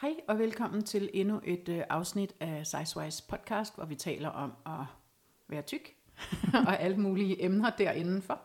Hej 0.00 0.14
og 0.28 0.38
velkommen 0.38 0.82
til 0.82 1.10
endnu 1.14 1.40
et 1.44 1.68
øh, 1.68 1.82
afsnit 1.90 2.32
af 2.40 2.66
Sizewise 2.66 3.22
podcast, 3.28 3.74
hvor 3.74 3.84
vi 3.84 3.94
taler 3.94 4.28
om 4.28 4.52
at 4.66 4.84
være 5.48 5.62
tyk 5.62 5.94
og 6.66 6.80
alle 6.80 6.96
mulige 6.96 7.44
emner 7.44 7.70
derindenfor. 7.70 8.40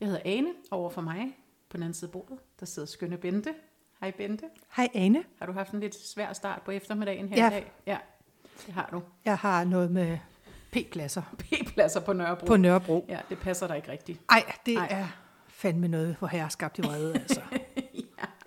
Jeg 0.00 0.08
hedder 0.08 0.22
Ane, 0.24 0.48
over 0.70 0.90
for 0.90 1.00
mig 1.00 1.36
på 1.70 1.76
den 1.76 1.82
anden 1.82 1.94
side 1.94 2.08
af 2.08 2.12
bordet, 2.12 2.38
der 2.60 2.66
sidder 2.66 2.88
skønne 2.88 3.16
Bente. 3.16 3.54
Hej 4.00 4.10
Bente. 4.10 4.44
Hej 4.76 4.88
Ane. 4.94 5.24
Har 5.38 5.46
du 5.46 5.52
haft 5.52 5.72
en 5.72 5.80
lidt 5.80 5.94
svær 5.94 6.32
start 6.32 6.62
på 6.62 6.70
eftermiddagen 6.70 7.28
her 7.28 7.36
Ja. 7.36 7.46
i 7.48 7.50
dag? 7.50 7.72
Ja, 7.86 7.98
det 8.66 8.74
har 8.74 8.88
du. 8.92 9.02
Jeg 9.24 9.38
har 9.38 9.64
noget 9.64 9.90
med 9.90 10.18
P-pladser 10.72 11.22
P-pladser 11.38 12.00
på 12.00 12.12
Nørrebro. 12.12 12.46
på 12.46 12.56
Nørrebro. 12.56 13.06
Ja, 13.08 13.20
det 13.28 13.38
passer 13.38 13.66
dig 13.66 13.76
ikke 13.76 13.92
rigtigt. 13.92 14.20
Ej, 14.30 14.52
det 14.66 14.76
Ej. 14.76 14.86
er 14.90 15.06
fandme 15.48 15.88
noget, 15.88 16.16
hvor 16.18 16.28
har 16.28 16.48
skabt 16.48 16.78
i 16.78 16.82
vrede, 16.82 17.14
altså. 17.14 17.40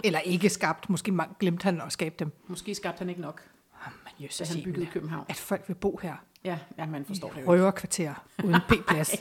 Eller 0.04 0.20
ikke 0.20 0.50
skabt, 0.50 0.90
måske 0.90 1.18
glemte 1.40 1.64
han 1.64 1.82
at 1.82 1.92
skabe 1.92 2.16
dem. 2.20 2.32
Måske 2.48 2.75
skabte 2.75 3.00
han 3.00 3.10
ikke 3.10 3.21
nok, 3.21 3.42
Men 3.86 3.94
da 4.20 4.24
jøsses, 4.24 4.50
han 4.54 4.64
byggede 4.64 4.86
København. 4.86 5.25
at 5.30 5.36
folk 5.36 5.64
vil 5.68 5.75
bo 5.75 6.00
her. 6.02 6.16
Ja, 6.44 6.60
ja 6.78 6.86
man 6.86 7.06
forstår 7.06 7.32
det 7.36 7.42
jo. 7.42 7.52
Røverkvarter 7.52 8.14
uden 8.44 8.61
P-plads. 8.70 9.16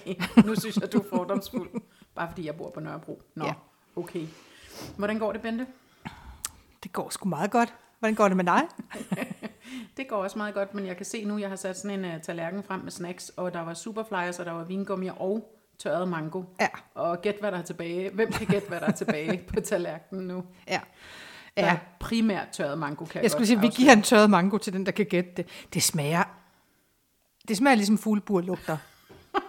nu 0.47 0.55
synes 0.57 0.77
jeg, 0.77 0.93
du 0.93 0.99
er 0.99 1.05
fordomsfuld. 1.11 1.71
Bare 2.15 2.29
fordi 2.29 2.47
jeg 2.47 2.57
bor 2.57 2.71
på 2.71 2.81
Nørrebro. 2.81 3.23
Nå, 3.35 3.45
Ja. 3.45 3.53
okay. 3.97 4.27
Hvordan 4.97 5.19
går 5.19 5.33
det, 5.33 5.43
Bente? 5.43 5.67
Det 6.83 6.93
går 6.93 7.11
sgu 7.11 7.29
meget 7.29 7.51
godt. 7.51 7.75
Hvordan 7.99 8.15
går 8.15 8.29
det 8.29 8.37
med 8.37 8.45
dig? 8.45 8.63
Det 9.97 10.09
går 10.09 10.17
også 10.17 10.39
meget 10.39 10.55
godt, 10.55 10.75
men 10.75 10.87
jeg 10.87 10.97
kan 10.97 11.07
se 11.07 11.25
nu, 11.25 11.39
jeg 11.39 11.49
har 11.49 11.57
sat 11.57 11.79
sådan 11.79 12.05
en 12.05 12.15
uh, 12.17 12.21
tallerken 12.23 12.63
frem 12.63 12.81
med 12.81 12.91
snacks, 12.91 13.29
og 13.29 13.55
der 13.55 13.61
var 13.61 13.75
superflyers, 13.75 14.39
og 14.39 14.45
der 14.47 14.53
var 14.53 14.65
vingummi 14.65 15.09
og 15.17 15.59
tørret 15.79 16.09
mango. 16.09 16.43
Ja, 16.61 16.69
Og 16.95 17.23
gæt, 17.23 17.35
hvad 17.41 17.53
der 17.53 17.59
er 17.59 17.63
tilbage. 17.63 18.11
Hvem 18.11 18.33
kan 18.33 18.47
gætte, 18.47 18.69
hvad 18.69 18.81
der 18.81 18.87
er 18.87 18.93
tilbage 18.93 19.45
på 19.55 19.61
tallerkenen 19.61 20.27
nu? 20.27 20.45
ja. 20.69 20.81
Der 21.57 21.65
Ja, 21.65 21.73
er 21.73 21.77
primært 22.01 22.49
tørret 22.53 22.79
mango, 22.79 23.05
kan 23.05 23.15
jeg, 23.15 23.23
jeg 23.23 23.31
skulle 23.31 23.47
sige, 23.47 23.61
vi 23.61 23.67
afsløre. 23.67 23.77
giver 23.85 23.93
en 23.93 24.03
tørret 24.03 24.31
mango 24.31 24.59
til 24.59 24.73
den, 24.73 24.87
der 24.87 24.93
kan 24.93 25.07
gætte 25.07 25.31
det. 25.37 25.49
Det 25.75 25.83
smager, 25.83 26.23
det 27.49 27.57
smager 27.57 27.75
ligesom 27.75 27.99
fuglebur 27.99 28.41
lugter. 28.41 28.77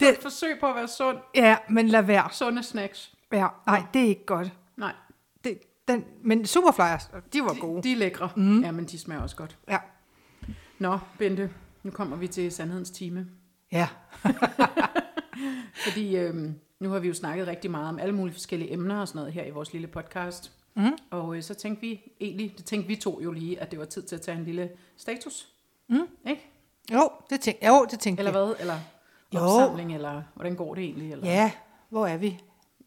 Det 0.00 0.08
er 0.08 0.12
et 0.12 0.18
forsøg 0.22 0.56
på 0.60 0.66
at 0.66 0.74
være 0.74 0.88
sund. 0.88 1.18
Ja, 1.34 1.56
men 1.68 1.88
lad 1.88 2.02
være. 2.02 2.28
Sunde 2.32 2.62
snacks. 2.62 3.12
Ja, 3.32 3.46
nej, 3.66 3.82
det 3.94 4.02
er 4.02 4.06
ikke 4.06 4.26
godt. 4.26 4.52
Nej, 4.76 4.92
Det, 5.44 5.58
den, 5.88 6.04
men 6.24 6.46
Superflyers, 6.46 7.10
de 7.32 7.42
var 7.42 7.60
gode. 7.60 7.82
de, 7.82 7.88
de 7.88 7.92
er 7.92 7.96
lækre. 7.96 8.30
Mm. 8.36 8.62
Ja, 8.62 8.70
men 8.70 8.84
de 8.84 8.98
smager 8.98 9.22
også 9.22 9.36
godt. 9.36 9.58
Ja. 9.68 9.78
Nå, 10.78 10.98
Bente, 11.18 11.50
nu 11.82 11.90
kommer 11.90 12.16
vi 12.16 12.28
til 12.28 12.52
sandhedens 12.52 12.90
time. 12.90 13.26
Ja. 13.72 13.88
Fordi 15.84 16.16
øhm, 16.16 16.54
nu 16.80 16.88
har 16.90 16.98
vi 16.98 17.08
jo 17.08 17.14
snakket 17.14 17.46
rigtig 17.46 17.70
meget 17.70 17.88
om 17.88 17.98
alle 17.98 18.14
mulige 18.14 18.34
forskellige 18.34 18.72
emner 18.72 19.00
og 19.00 19.08
sådan 19.08 19.18
noget 19.18 19.32
her 19.32 19.44
i 19.44 19.50
vores 19.50 19.72
lille 19.72 19.86
podcast. 19.88 20.52
Mm. 20.74 20.90
Og 21.10 21.36
øh, 21.36 21.42
så 21.42 21.54
tænkte 21.54 21.80
vi 21.80 22.00
egentlig, 22.20 22.54
det 22.56 22.64
tænkte 22.64 22.88
vi 22.88 22.96
to 22.96 23.20
jo 23.22 23.32
lige, 23.32 23.60
at 23.60 23.70
det 23.70 23.78
var 23.78 23.84
tid 23.84 24.02
til 24.02 24.16
at 24.16 24.22
tage 24.22 24.38
en 24.38 24.44
lille 24.44 24.70
status. 24.96 25.48
Mm. 25.88 26.06
Ikke? 26.26 26.46
Jo, 26.92 27.10
det 27.30 27.40
tænkte 27.40 27.66
jo, 27.66 27.86
det 27.90 28.00
tænkte 28.00 28.20
Eller 28.20 28.30
hvad? 28.32 28.54
Eller 28.60 28.74
Jo. 29.34 29.38
opsamling, 29.40 29.94
eller 29.94 30.22
hvordan 30.34 30.56
går 30.56 30.74
det 30.74 30.84
egentlig? 30.84 31.12
Eller? 31.12 31.26
Ja, 31.26 31.52
hvor 31.88 32.06
er 32.06 32.16
vi? 32.16 32.38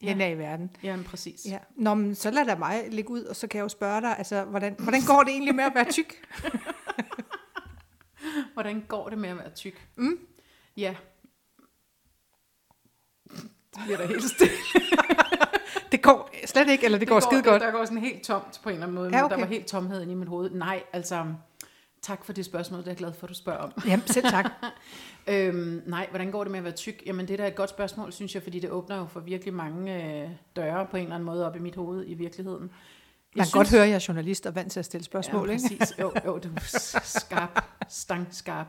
Ja. 0.01 0.07
Henne 0.07 0.23
af 0.23 0.31
i 0.31 0.37
verden. 0.37 0.75
Jamen, 0.83 1.05
præcis. 1.05 1.45
Ja. 1.49 1.57
Nå, 1.75 1.93
men 1.93 2.15
så 2.15 2.31
lad 2.31 2.45
da 2.45 2.55
mig 2.55 2.83
ligge 2.91 3.09
ud, 3.09 3.23
og 3.23 3.35
så 3.35 3.47
kan 3.47 3.57
jeg 3.57 3.63
jo 3.63 3.69
spørge 3.69 4.01
dig, 4.01 4.17
altså, 4.17 4.43
hvordan, 4.43 4.75
hvordan 4.79 5.01
går 5.07 5.23
det 5.23 5.31
egentlig 5.31 5.55
med 5.55 5.63
at 5.63 5.71
være 5.75 5.91
tyk? 5.91 6.13
Hvordan 8.53 8.85
går 8.87 9.09
det 9.09 9.17
med 9.17 9.29
at 9.29 9.37
være 9.37 9.49
tyk? 9.49 9.87
Mm. 9.95 10.19
Ja. 10.77 10.95
Det 13.29 13.81
bliver 13.83 13.97
da 13.97 14.05
helt 14.05 14.23
stille. 14.23 14.53
Det 15.91 16.01
går 16.01 16.29
slet 16.45 16.69
ikke, 16.69 16.85
eller 16.85 16.97
det, 16.97 17.07
det 17.07 17.13
går, 17.13 17.19
skide 17.19 17.43
godt. 17.43 17.61
Der 17.61 17.71
går 17.71 17.85
sådan 17.85 17.97
helt 17.97 18.23
tomt 18.23 18.59
på 18.63 18.69
en 18.69 18.73
eller 18.73 18.87
anden 18.87 18.95
måde. 18.95 19.09
Ja, 19.17 19.25
okay. 19.25 19.35
Der 19.35 19.41
var 19.41 19.47
helt 19.47 19.65
tomhed 19.65 20.01
inde 20.01 20.13
i 20.13 20.15
mit 20.15 20.27
hoved. 20.27 20.49
Nej, 20.49 20.83
altså, 20.93 21.25
tak 22.01 22.25
for 22.25 22.33
det 22.33 22.45
spørgsmål, 22.45 22.79
det 22.79 22.87
er 22.87 22.91
jeg 22.91 22.97
glad 22.97 23.13
for, 23.13 23.25
at 23.25 23.29
du 23.29 23.33
spørger 23.33 23.59
om. 23.59 23.71
Jamen, 23.87 24.07
selv 24.07 24.25
tak. 24.29 24.51
Øhm, 25.27 25.81
nej, 25.85 26.07
hvordan 26.09 26.31
går 26.31 26.43
det 26.43 26.51
med 26.51 26.59
at 26.59 26.63
være 26.63 26.73
tyk? 26.73 27.03
Jamen, 27.05 27.27
det 27.27 27.33
er 27.33 27.37
da 27.37 27.47
et 27.47 27.55
godt 27.55 27.69
spørgsmål, 27.69 28.13
synes 28.13 28.35
jeg, 28.35 28.43
fordi 28.43 28.59
det 28.59 28.69
åbner 28.69 28.97
jo 28.97 29.05
for 29.05 29.19
virkelig 29.19 29.53
mange 29.53 30.03
øh, 30.03 30.29
døre 30.55 30.87
på 30.91 30.97
en 30.97 31.03
eller 31.03 31.15
anden 31.15 31.25
måde 31.25 31.47
op 31.47 31.55
i 31.55 31.59
mit 31.59 31.75
hoved 31.75 32.03
i 32.07 32.13
virkeligheden. 32.13 32.71
Man 33.35 33.45
kan 33.45 33.51
godt 33.51 33.71
høre, 33.71 33.83
at 33.83 33.89
jeg 33.89 33.95
er 33.95 34.05
journalist 34.07 34.45
og 34.45 34.55
vant 34.55 34.71
til 34.71 34.79
at 34.79 34.85
stille 34.85 35.03
spørgsmål, 35.03 35.47
ja, 35.47 35.53
ikke? 35.53 35.77
præcis. 35.77 35.99
Jo, 35.99 36.13
jo, 36.25 36.39
du 36.39 36.49
er 36.55 36.99
skarp, 37.03 37.65
stangskarp. 37.89 38.67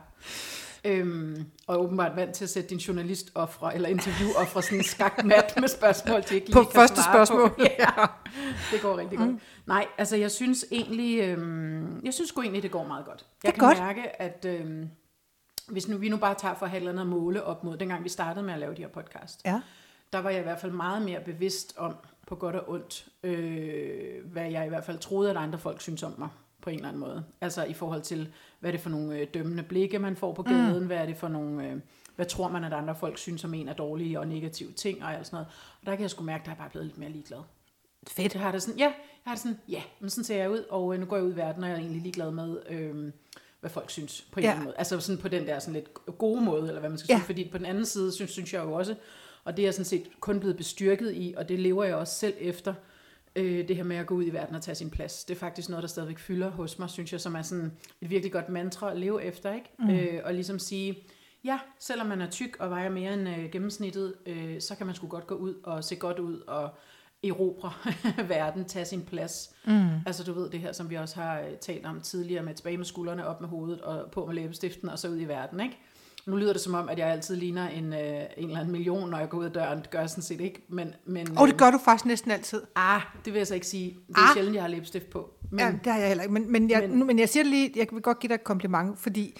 Øhm, 0.87 1.45
og 1.67 1.81
åbenbart 1.83 2.15
vant 2.15 2.35
til 2.35 2.43
at 2.43 2.49
sætte 2.49 2.69
din 2.69 2.77
journalistoffre 2.77 3.75
eller 3.75 3.89
interviewoffre 3.89 4.61
sådan 4.61 4.77
en 4.77 4.83
skakmat 4.83 5.53
med 5.59 5.67
spørgsmål, 5.67 6.21
de 6.29 6.35
ikke 6.35 6.47
lige 6.47 6.53
På 6.53 6.63
kan 6.63 6.71
første 6.71 6.95
svare 7.03 7.13
spørgsmål. 7.15 7.49
På. 7.49 7.55
Ja, 7.79 8.05
det 8.71 8.81
går 8.81 8.97
rigtig 8.97 9.17
godt. 9.17 9.31
Nej, 9.65 9.85
altså 9.97 10.15
jeg 10.15 10.31
synes 10.31 10.65
egentlig, 10.71 11.19
øhm, 11.21 12.01
jeg 12.05 12.13
synes 12.13 12.31
egentlig, 12.31 12.63
det 12.63 12.71
går 12.71 12.83
meget 12.87 13.05
godt. 13.05 13.25
Jeg 13.43 13.51
Det 13.53 13.59
kan 13.59 13.67
godt. 13.69 13.79
mærke, 13.79 14.21
at 14.21 14.45
øhm, 14.49 14.89
hvis 15.67 15.87
nu, 15.87 15.97
vi 15.97 16.09
nu 16.09 16.17
bare 16.17 16.35
tager 16.35 16.55
for 16.55 16.65
at 16.65 16.69
have 16.69 16.77
et 16.77 16.81
eller 16.81 16.91
andet 16.91 17.01
at 17.15 17.19
måle 17.21 17.43
op 17.43 17.63
mod, 17.63 17.77
dengang 17.77 18.03
vi 18.03 18.09
startede 18.09 18.45
med 18.45 18.53
at 18.53 18.59
lave 18.59 18.73
de 18.75 18.81
her 18.81 18.89
podcast, 18.89 19.41
Ja. 19.45 19.61
der 20.13 20.19
var 20.19 20.29
jeg 20.29 20.39
i 20.39 20.43
hvert 20.43 20.59
fald 20.59 20.71
meget 20.71 21.01
mere 21.01 21.19
bevidst 21.25 21.73
om, 21.77 21.95
på 22.27 22.35
godt 22.35 22.55
og 22.55 22.69
ondt, 22.69 23.05
øh, 23.23 24.25
hvad 24.31 24.51
jeg 24.51 24.65
i 24.65 24.69
hvert 24.69 24.85
fald 24.85 24.97
troede, 24.99 25.29
at 25.29 25.37
andre 25.37 25.59
folk 25.59 25.81
synes 25.81 26.03
om 26.03 26.13
mig 26.17 26.29
på 26.61 26.69
en 26.69 26.75
eller 26.75 26.87
anden 26.87 26.99
måde. 26.99 27.23
Altså 27.41 27.63
i 27.63 27.73
forhold 27.73 28.01
til, 28.01 28.33
hvad 28.59 28.69
er 28.69 28.71
det 28.71 28.81
for 28.81 28.89
nogle 28.89 29.19
øh, 29.19 29.27
dømmende 29.33 29.63
blikke, 29.63 29.99
man 29.99 30.15
får 30.15 30.33
på 30.33 30.43
gaden, 30.43 30.79
mm. 30.79 30.85
hvad 30.87 30.97
er 30.97 31.05
det 31.05 31.17
for 31.17 31.27
nogle, 31.27 31.67
øh, 31.69 31.75
hvad 32.15 32.25
tror 32.25 32.47
man, 32.49 32.63
at 32.63 32.73
andre 32.73 32.95
folk 32.95 33.17
synes 33.17 33.43
om 33.43 33.53
en 33.53 33.69
af 33.69 33.75
dårlige 33.75 34.19
og 34.19 34.27
negative 34.27 34.71
ting 34.71 35.03
og 35.03 35.13
alt 35.13 35.25
sådan 35.25 35.35
noget. 35.35 35.47
Og 35.81 35.85
der 35.85 35.91
kan 35.95 36.01
jeg 36.01 36.09
sgu 36.09 36.23
mærke, 36.23 36.41
at 36.41 36.47
jeg 36.47 36.53
er 36.53 36.57
bare 36.57 36.69
blevet 36.69 36.85
lidt 36.87 36.97
mere 36.97 37.09
ligeglad. 37.09 37.39
Fedt. 38.07 38.33
Jeg 38.33 38.41
har 38.41 38.51
det 38.51 38.61
sådan, 38.61 38.77
ja, 38.79 38.85
jeg 38.85 38.93
har 39.25 39.33
det 39.33 39.41
sådan, 39.41 39.59
ja, 39.69 39.81
men 39.99 40.09
sådan 40.09 40.23
ser 40.23 40.37
jeg 40.37 40.51
ud, 40.51 40.63
og 40.69 40.93
øh, 40.93 40.99
nu 40.99 41.05
går 41.05 41.15
jeg 41.15 41.25
ud 41.25 41.33
i 41.33 41.35
verden, 41.35 41.63
og 41.63 41.69
jeg 41.69 41.75
er 41.75 41.79
egentlig 41.79 42.01
ligeglad 42.01 42.31
med, 42.31 42.57
øh, 42.69 43.11
hvad 43.59 43.69
folk 43.69 43.89
synes 43.89 44.21
på 44.31 44.39
en 44.39 44.43
Ja. 44.43 44.59
måde. 44.63 44.73
Altså 44.77 44.99
sådan 44.99 45.21
på 45.21 45.27
den 45.27 45.47
der 45.47 45.59
sådan 45.59 45.73
lidt 45.73 45.93
gode 46.17 46.41
måde, 46.41 46.67
eller 46.67 46.79
hvad 46.79 46.89
man 46.89 46.99
skal 46.99 47.13
Ja. 47.13 47.17
sige. 47.17 47.25
Fordi 47.25 47.49
på 47.49 47.57
den 47.57 47.65
anden 47.65 47.85
side, 47.85 48.11
synes, 48.11 48.31
synes 48.31 48.53
jeg 48.53 48.63
jo 48.63 48.73
også, 48.73 48.95
og 49.43 49.57
det 49.57 49.63
er 49.63 49.67
jeg 49.67 49.73
sådan 49.73 49.85
set 49.85 50.07
kun 50.19 50.39
blevet 50.39 50.57
bestyrket 50.57 51.13
i, 51.15 51.33
og 51.37 51.49
det 51.49 51.59
lever 51.59 51.83
jeg 51.83 51.95
også 51.95 52.13
selv 52.13 52.33
efter, 52.39 52.73
øh, 53.37 53.67
det 53.67 53.75
her 53.75 53.83
med 53.83 53.95
at 53.95 54.05
gå 54.05 54.15
ud 54.15 54.25
i 54.25 54.29
verden 54.29 54.55
og 54.55 54.61
tage 54.61 54.75
sin 54.75 54.89
plads. 54.89 55.23
Det 55.23 55.35
er 55.35 55.39
faktisk 55.39 55.69
noget, 55.69 55.81
der 55.81 55.87
stadigvæk 55.87 56.19
fylder 56.19 56.49
hos 56.49 56.79
mig, 56.79 56.89
synes 56.89 57.11
jeg, 57.11 57.21
som 57.21 57.35
er 57.35 57.41
sådan 57.41 57.71
et 58.01 58.09
virkelig 58.09 58.31
godt 58.31 58.49
mantra 58.49 58.91
at 58.91 58.97
leve 58.97 59.23
efter, 59.23 59.53
ikke? 59.53 59.69
Mm. 59.79 59.89
Øh, 59.89 60.21
og 60.23 60.33
ligesom 60.33 60.59
sige, 60.59 60.97
ja, 61.43 61.59
selvom 61.79 62.07
man 62.07 62.21
er 62.21 62.29
tyk 62.29 62.57
og 62.59 62.69
vejer 62.69 62.89
mere 62.89 63.13
end 63.13 63.29
øh, 63.29 63.51
gennemsnittet, 63.51 64.13
øh, 64.25 64.61
så 64.61 64.75
kan 64.75 64.85
man 64.85 64.95
sgu 64.95 65.07
godt 65.07 65.27
gå 65.27 65.35
ud 65.35 65.53
og 65.63 65.83
se 65.83 65.95
godt 65.95 66.19
ud 66.19 66.39
og 66.47 66.69
erobre 67.23 67.71
verden, 68.35 68.65
tage 68.65 68.85
sin 68.85 69.01
plads. 69.01 69.55
Mm. 69.65 69.89
Altså 70.05 70.23
du 70.23 70.33
ved 70.33 70.49
det 70.49 70.59
her, 70.59 70.71
som 70.71 70.89
vi 70.89 70.95
også 70.95 71.15
har 71.15 71.39
øh, 71.39 71.57
talt 71.61 71.85
om 71.85 72.01
tidligere, 72.01 72.43
med 72.43 72.53
tilbage 72.53 72.77
med 72.77 72.85
skuldrene, 72.85 73.27
op 73.27 73.41
med 73.41 73.49
hovedet 73.49 73.81
og 73.81 74.11
på 74.11 74.25
med 74.25 74.35
læbestiften 74.35 74.89
og 74.89 74.99
så 74.99 75.09
ud 75.09 75.19
i 75.19 75.25
verden, 75.25 75.59
ikke? 75.59 75.77
Nu 76.27 76.35
lyder 76.35 76.53
det 76.53 76.61
som 76.61 76.73
om, 76.73 76.89
at 76.89 76.99
jeg 76.99 77.07
altid 77.07 77.35
ligner 77.35 77.69
en, 77.69 77.93
øh, 77.93 77.99
en 77.99 78.27
eller 78.37 78.59
anden 78.59 78.71
million, 78.71 79.09
når 79.09 79.17
jeg 79.19 79.29
går 79.29 79.37
ud 79.37 79.45
af 79.45 79.51
døren. 79.51 79.77
Det 79.79 79.89
gør 79.89 79.99
jeg 79.99 80.09
sådan 80.09 80.21
set 80.23 80.41
ikke, 80.41 80.65
men... 80.69 80.93
men 81.05 81.37
Og 81.37 81.47
det 81.47 81.57
gør 81.57 81.71
du 81.71 81.77
faktisk 81.85 82.05
næsten 82.05 82.31
altid. 82.31 82.61
Ah, 82.75 83.01
det 83.25 83.33
vil 83.33 83.39
jeg 83.39 83.47
så 83.47 83.53
ikke 83.53 83.67
sige. 83.67 83.97
Det 84.07 84.15
er 84.17 84.21
Ah. 84.29 84.33
sjældent, 84.33 84.55
jeg 84.55 84.63
har 84.63 84.67
læbestift 84.69 85.09
på. 85.09 85.29
Men, 85.51 85.59
ja, 85.59 85.71
det 85.83 85.91
har 85.93 85.99
jeg 85.99 86.07
heller 86.07 86.23
ikke. 86.23 86.33
Men, 86.33 86.51
men, 86.51 86.69
jeg, 86.69 86.89
Men- 86.89 87.07
men, 87.07 87.19
jeg 87.19 87.29
siger 87.29 87.43
det 87.43 87.49
lige, 87.51 87.71
jeg 87.75 87.87
vil 87.91 88.01
godt 88.01 88.19
give 88.19 88.27
dig 88.27 88.35
et 88.35 88.43
kompliment, 88.43 88.99
fordi 88.99 89.37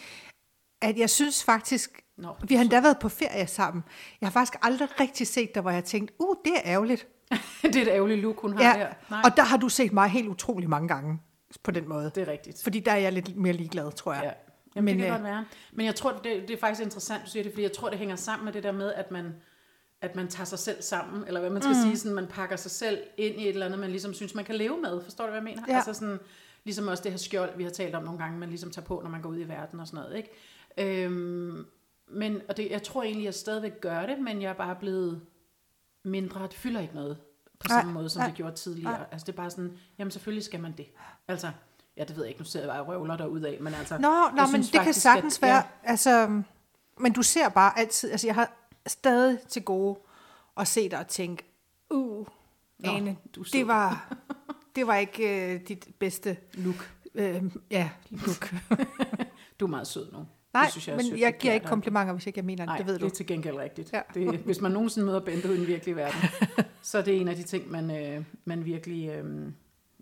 at 0.82 0.98
jeg 0.98 1.10
synes 1.10 1.44
faktisk, 1.44 2.02
Nå, 2.18 2.30
vi 2.48 2.56
har 2.56 2.62
endda 2.62 2.82
været 2.82 2.98
på 3.02 3.10
ferie 3.10 3.48
sammen. 3.48 3.84
Jeg 4.22 4.28
har 4.28 4.32
faktisk 4.32 4.56
aldrig 4.62 4.88
rigtig 5.00 5.28
set 5.28 5.56
dig, 5.56 5.62
hvor 5.62 5.72
jeg 5.72 5.84
tænkte, 5.84 6.14
uh, 6.20 6.36
det 6.46 6.54
er 6.56 6.62
ærgerligt. 6.66 7.08
det 7.64 7.76
er 7.76 7.82
et 7.82 7.88
ærgerligt 7.88 8.20
look, 8.22 8.42
hun 8.42 8.54
har 8.58 8.64
Ja, 8.64 8.80
der. 8.80 8.88
Nej, 9.10 9.22
og 9.26 9.38
der 9.38 9.44
har 9.44 9.58
du 9.58 9.70
set 9.70 9.94
mig 9.94 10.10
helt 10.10 10.28
utrolig 10.28 10.70
mange 10.70 10.88
gange 10.88 11.20
på 11.64 11.72
den 11.72 11.90
måde. 11.90 12.12
det 12.16 12.28
er 12.28 12.32
rigtigt. 12.32 12.64
Fordi 12.64 12.80
der 12.80 12.92
er 12.92 12.98
jeg 12.98 13.14
lidt 13.14 13.38
mere 13.38 13.54
ligeglad, 13.54 13.92
tror 13.92 14.14
jeg. 14.14 14.24
Ja. 14.24 14.32
Jamen, 14.78 14.86
Men, 14.86 15.00
det 15.00 15.06
kan 15.06 15.14
øh, 15.14 15.20
godt 15.20 15.24
være. 15.24 15.46
Men 15.72 15.86
jeg 15.86 15.96
tror, 15.96 16.12
det, 16.12 16.24
det 16.24 16.50
er 16.50 16.58
faktisk 16.58 16.84
interessant, 16.84 17.26
du 17.26 17.30
siger 17.30 17.44
det, 17.44 17.52
fordi 17.52 17.64
jeg 17.64 17.74
tror, 17.74 17.90
det 17.90 18.00
hænger 18.00 18.16
sammen 18.16 18.46
med 18.46 18.54
det 18.54 18.64
der 18.64 18.72
med, 18.72 18.94
at 18.94 19.12
man, 19.12 19.36
at 20.02 20.16
man 20.16 20.28
tager 20.28 20.46
sig 20.46 20.60
selv 20.60 20.82
sammen, 20.82 21.24
eller 21.28 21.40
hvad 21.40 21.50
man 21.50 21.62
skal 21.62 21.76
mm. 21.76 21.82
sige, 21.82 21.98
sådan, 21.98 22.16
man 22.16 22.28
pakker 22.28 22.56
sig 22.56 22.72
selv 22.72 23.00
ind 23.18 23.42
i 23.42 23.44
et 23.44 23.50
eller 23.50 23.66
andet, 23.66 23.80
man 23.80 23.90
ligesom 23.90 24.14
synes, 24.14 24.36
man 24.36 24.46
kan 24.46 24.56
leve 24.56 24.82
med. 24.82 25.04
Forstår 25.04 25.24
du, 25.24 25.30
hvad 25.30 25.40
jeg 25.40 25.44
mener? 25.44 25.64
Ja. 25.68 25.76
Altså 25.76 25.94
sådan, 25.94 26.20
ligesom 26.64 26.88
også 26.88 27.04
det 27.04 27.12
her 27.12 27.18
skjold, 27.18 27.58
vi 27.58 27.64
har 27.64 27.70
talt 27.70 27.96
om 27.96 28.04
nogle 28.04 28.20
gange, 28.20 28.40
man 28.40 28.50
ligesom 28.50 28.72
tager 28.72 28.86
på, 28.86 29.00
når 29.04 29.10
man 29.10 29.22
går 29.22 29.30
ud 29.30 29.40
i 29.40 29.48
verden 29.48 29.80
og 29.80 29.88
sådan 29.88 30.04
noget, 30.04 30.18
ikke? 30.18 31.04
Øhm, 31.06 31.66
men, 32.08 32.42
og 32.50 32.58
det, 32.58 32.72
jeg 32.72 32.84
tror 32.84 33.04
egentlig, 33.04 33.26
jeg 33.26 33.34
stadigvæk 33.34 33.82
gør 33.82 34.06
det, 34.06 34.20
men 34.20 34.42
jeg 34.42 34.50
er 34.50 34.54
bare 34.54 34.76
blevet 34.76 35.22
mindre, 36.04 36.44
det 36.44 36.54
fylder 36.54 36.82
ikke 36.82 36.96
noget 36.96 37.18
på 37.60 37.68
samme 37.68 37.94
måde, 37.94 38.10
som 38.10 38.20
nej, 38.20 38.28
det 38.28 38.36
gjorde 38.36 38.56
tidligere. 38.56 38.92
nej. 38.92 39.06
Altså 39.12 39.26
det 39.26 39.32
er 39.32 39.38
bare 39.38 39.50
sådan, 39.50 39.78
jamen 40.00 40.12
selvfølgelig 40.12 40.44
skal 40.44 40.60
man 40.60 40.74
det. 40.78 40.88
Altså, 41.28 41.52
ja, 41.98 42.04
det 42.04 42.16
ved 42.16 42.24
jeg 42.24 42.30
ikke, 42.30 42.42
nu 42.42 42.46
sidder 42.46 42.66
jeg 42.66 42.74
bare 42.74 42.82
og 42.82 42.88
røvler 42.88 43.18
derudad, 43.18 43.60
men 43.60 43.74
altså... 43.74 43.98
Nå, 43.98 44.08
nå 44.36 44.48
men 44.52 44.62
det 44.62 44.72
kan 44.72 44.80
faktisk, 44.80 45.02
sagtens 45.02 45.38
at- 45.38 45.42
være, 45.42 45.56
ja. 45.56 45.64
altså, 45.84 46.42
men 47.00 47.14
du 47.14 47.22
ser 47.22 47.50
bare 47.50 47.80
altid, 47.80 48.12
altså 48.12 48.28
jeg 48.28 48.36
har 48.36 48.52
stadig 48.88 49.40
til 49.50 49.64
gode 49.64 50.00
at 50.58 50.68
se 50.68 50.90
dig 50.90 51.00
og 51.00 51.08
tænke, 51.08 51.44
uh, 51.90 52.28
Nå, 52.80 52.92
Ane, 52.92 53.18
du 53.36 53.44
sød. 53.44 53.60
det 53.60 53.68
var, 53.68 54.14
det 54.76 54.88
var 54.88 54.96
ikke 54.96 55.56
uh, 55.62 55.68
dit 55.68 55.88
bedste, 56.00 56.38
Look. 56.54 56.92
uh, 57.14 57.52
ja, 57.72 57.90
look. 58.10 58.54
Du 59.60 59.66
er 59.66 59.70
meget 59.70 59.88
sød 59.88 60.12
nu. 60.12 60.26
Nej, 60.54 60.64
det 60.64 60.72
synes 60.72 60.88
jeg 60.88 60.96
men 60.96 61.06
sødt, 61.06 61.20
jeg 61.20 61.34
det 61.34 61.42
giver 61.42 61.54
ikke 61.54 61.66
komplimenter, 61.66 62.14
hvis 62.14 62.28
ikke 62.28 62.38
jeg 62.38 62.46
mener 62.46 62.64
det, 62.64 62.68
Nej, 62.68 62.78
det 62.78 62.86
ved 62.86 62.94
det 62.94 63.02
du. 63.02 63.06
er 63.06 63.10
til 63.10 63.28
gengæld 63.28 63.56
rigtigt. 63.56 63.94
Ja. 63.94 64.02
Det, 64.14 64.38
hvis 64.40 64.62
man 64.62 64.72
nogensinde 64.72 65.06
møder 65.06 65.20
Bente 65.20 65.54
i 65.54 65.58
den 65.58 65.68
virkelige 65.68 65.96
verden, 65.96 66.20
så 66.82 66.98
er 66.98 67.02
det 67.02 67.22
en 67.22 67.28
af 67.28 67.36
de 67.36 67.44
ting, 67.44 67.72
man, 67.72 67.92
øh, 67.92 68.24
man 68.46 68.66
virkelig 68.66 69.10
øh, 69.10 69.52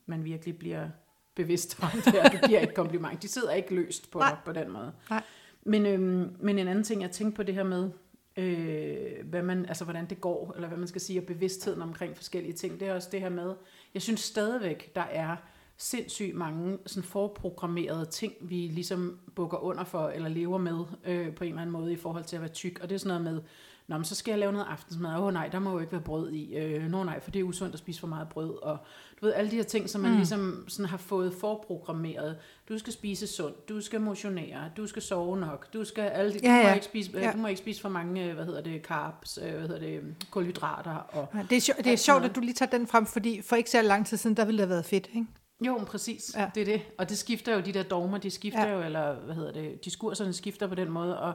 man 0.05 0.23
virkelig 0.23 0.57
bliver 0.57 0.87
bevidst 1.35 1.79
om 1.81 2.01
det, 2.05 2.19
og 2.19 2.31
du 2.31 2.47
giver 2.47 2.59
et 2.61 2.73
kompliment. 2.73 3.21
De 3.21 3.27
sidder 3.27 3.51
ikke 3.51 3.75
løst 3.75 4.11
på 4.11 4.19
Nej. 4.19 4.29
dig 4.29 4.37
på 4.45 4.51
den 4.51 4.71
måde. 4.71 4.91
Nej. 5.09 5.23
Men, 5.63 5.85
øhm, 5.85 6.35
men 6.39 6.59
en 6.59 6.67
anden 6.67 6.83
ting, 6.83 7.01
jeg 7.01 7.11
tænkte 7.11 7.35
på 7.35 7.43
det 7.43 7.55
her 7.55 7.63
med, 7.63 7.89
øh, 8.37 9.29
hvad 9.29 9.41
man, 9.41 9.65
altså 9.65 9.83
hvordan 9.83 10.05
det 10.05 10.21
går, 10.21 10.53
eller 10.55 10.67
hvad 10.67 10.77
man 10.77 10.87
skal 10.87 11.01
sige, 11.01 11.19
og 11.19 11.25
bevidstheden 11.25 11.81
omkring 11.81 12.17
forskellige 12.17 12.53
ting, 12.53 12.79
det 12.79 12.87
er 12.87 12.93
også 12.93 13.09
det 13.11 13.21
her 13.21 13.29
med, 13.29 13.53
jeg 13.93 14.01
synes 14.01 14.19
stadigvæk, 14.19 14.95
der 14.95 15.01
er 15.01 15.35
sindssygt 15.77 16.35
mange 16.35 16.77
sådan 16.85 17.03
forprogrammerede 17.03 18.05
ting, 18.05 18.33
vi 18.41 18.55
ligesom 18.55 19.19
bukker 19.35 19.57
under 19.57 19.83
for, 19.83 20.09
eller 20.09 20.29
lever 20.29 20.57
med 20.57 20.79
øh, 21.05 21.35
på 21.35 21.43
en 21.43 21.49
eller 21.49 21.61
anden 21.61 21.73
måde 21.73 21.93
i 21.93 21.95
forhold 21.95 22.23
til 22.23 22.35
at 22.35 22.41
være 22.41 22.51
tyk. 22.51 22.79
Og 22.81 22.89
det 22.89 22.95
er 22.95 22.99
sådan 22.99 23.21
noget 23.21 23.35
med, 23.35 23.43
Nå, 23.87 23.97
men 23.97 24.05
så 24.05 24.15
skal 24.15 24.31
jeg 24.31 24.39
lave 24.39 24.51
noget 24.51 24.65
aftensmad. 24.69 25.15
Åh 25.15 25.23
oh, 25.23 25.33
nej, 25.33 25.47
der 25.47 25.59
må 25.59 25.71
jo 25.71 25.79
ikke 25.79 25.91
være 25.91 26.01
brød 26.01 26.31
i. 26.31 26.55
Øh, 26.55 26.89
Nå 26.89 27.03
nej, 27.03 27.19
for 27.19 27.31
det 27.31 27.39
er 27.39 27.43
usundt 27.43 27.73
at 27.73 27.79
spise 27.79 27.99
for 27.99 28.07
meget 28.07 28.29
brød. 28.29 28.63
Og 28.63 28.77
du 29.21 29.25
ved, 29.25 29.33
alle 29.33 29.51
de 29.51 29.55
her 29.55 29.63
ting, 29.63 29.89
som 29.89 30.01
man 30.01 30.11
mm. 30.11 30.17
ligesom 30.17 30.65
sådan 30.67 30.85
har 30.85 30.97
fået 30.97 31.33
forprogrammeret. 31.39 32.37
Du 32.69 32.77
skal 32.77 32.93
spise 32.93 33.27
sundt, 33.27 33.69
du 33.69 33.81
skal 33.81 34.01
motionere, 34.01 34.71
du 34.77 34.87
skal 34.87 35.01
sove 35.01 35.37
nok, 35.39 35.73
du 35.73 35.85
skal 35.85 36.01
alle 36.01 36.33
de, 36.33 36.39
Ja, 36.43 36.49
du, 36.49 36.53
må 36.63 36.67
ja. 36.67 36.73
ikke 36.73 36.85
spise, 36.85 37.11
Ja. 37.13 37.31
du 37.31 37.37
må 37.37 37.47
ikke 37.47 37.59
spise 37.59 37.81
for 37.81 37.89
mange, 37.89 38.25
øh, 38.25 38.35
hvad 38.35 38.45
hedder 38.45 38.61
det, 38.61 38.81
carbs, 38.83 39.39
øh, 39.41 39.51
hvad 39.51 39.61
hedder 39.61 39.79
det, 39.79 40.01
kulhydrater. 40.31 40.95
Og, 40.95 41.27
Ja, 41.35 41.39
det 41.49 41.55
er, 41.57 41.61
sjov, 41.61 41.75
det 41.77 41.93
er 41.93 41.97
sjovt, 41.97 42.23
at 42.25 42.35
du 42.35 42.39
lige 42.39 42.53
tager 42.53 42.69
den 42.69 42.87
frem, 42.87 43.05
fordi 43.05 43.41
for 43.41 43.55
ikke 43.55 43.69
så 43.69 43.81
lang 43.81 44.07
tid 44.07 44.17
siden, 44.17 44.37
der 44.37 44.45
ville 44.45 44.57
det 44.57 44.67
have 44.67 44.73
været 44.73 44.85
fedt, 44.85 45.07
ikke? 45.15 45.27
Jo, 45.65 45.77
men 45.77 45.85
præcis. 45.85 46.31
Ja. 46.35 46.41
Ja. 46.41 46.49
Det 46.55 46.61
er 46.61 46.65
det. 46.65 46.81
Og 46.97 47.09
det 47.09 47.17
skifter 47.17 47.55
jo, 47.55 47.61
de 47.61 47.71
der 47.73 47.83
dogmer, 47.83 48.17
de 48.17 48.29
skifter 48.31 48.61
Ja. 48.61 48.69
ja. 48.69 48.75
jo, 48.77 48.83
eller 48.85 49.15
hvad 49.15 49.35
hedder 49.35 49.51
det, 49.51 49.85
diskurserne 49.85 50.33
skifter 50.33 50.67
på 50.67 50.75
den 50.75 50.89
måde, 50.89 51.19
og 51.19 51.33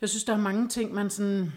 jeg 0.00 0.08
synes, 0.08 0.24
der 0.24 0.32
er 0.32 0.36
mange 0.38 0.68
ting, 0.68 0.94
man 0.94 1.10
sådan, 1.10 1.52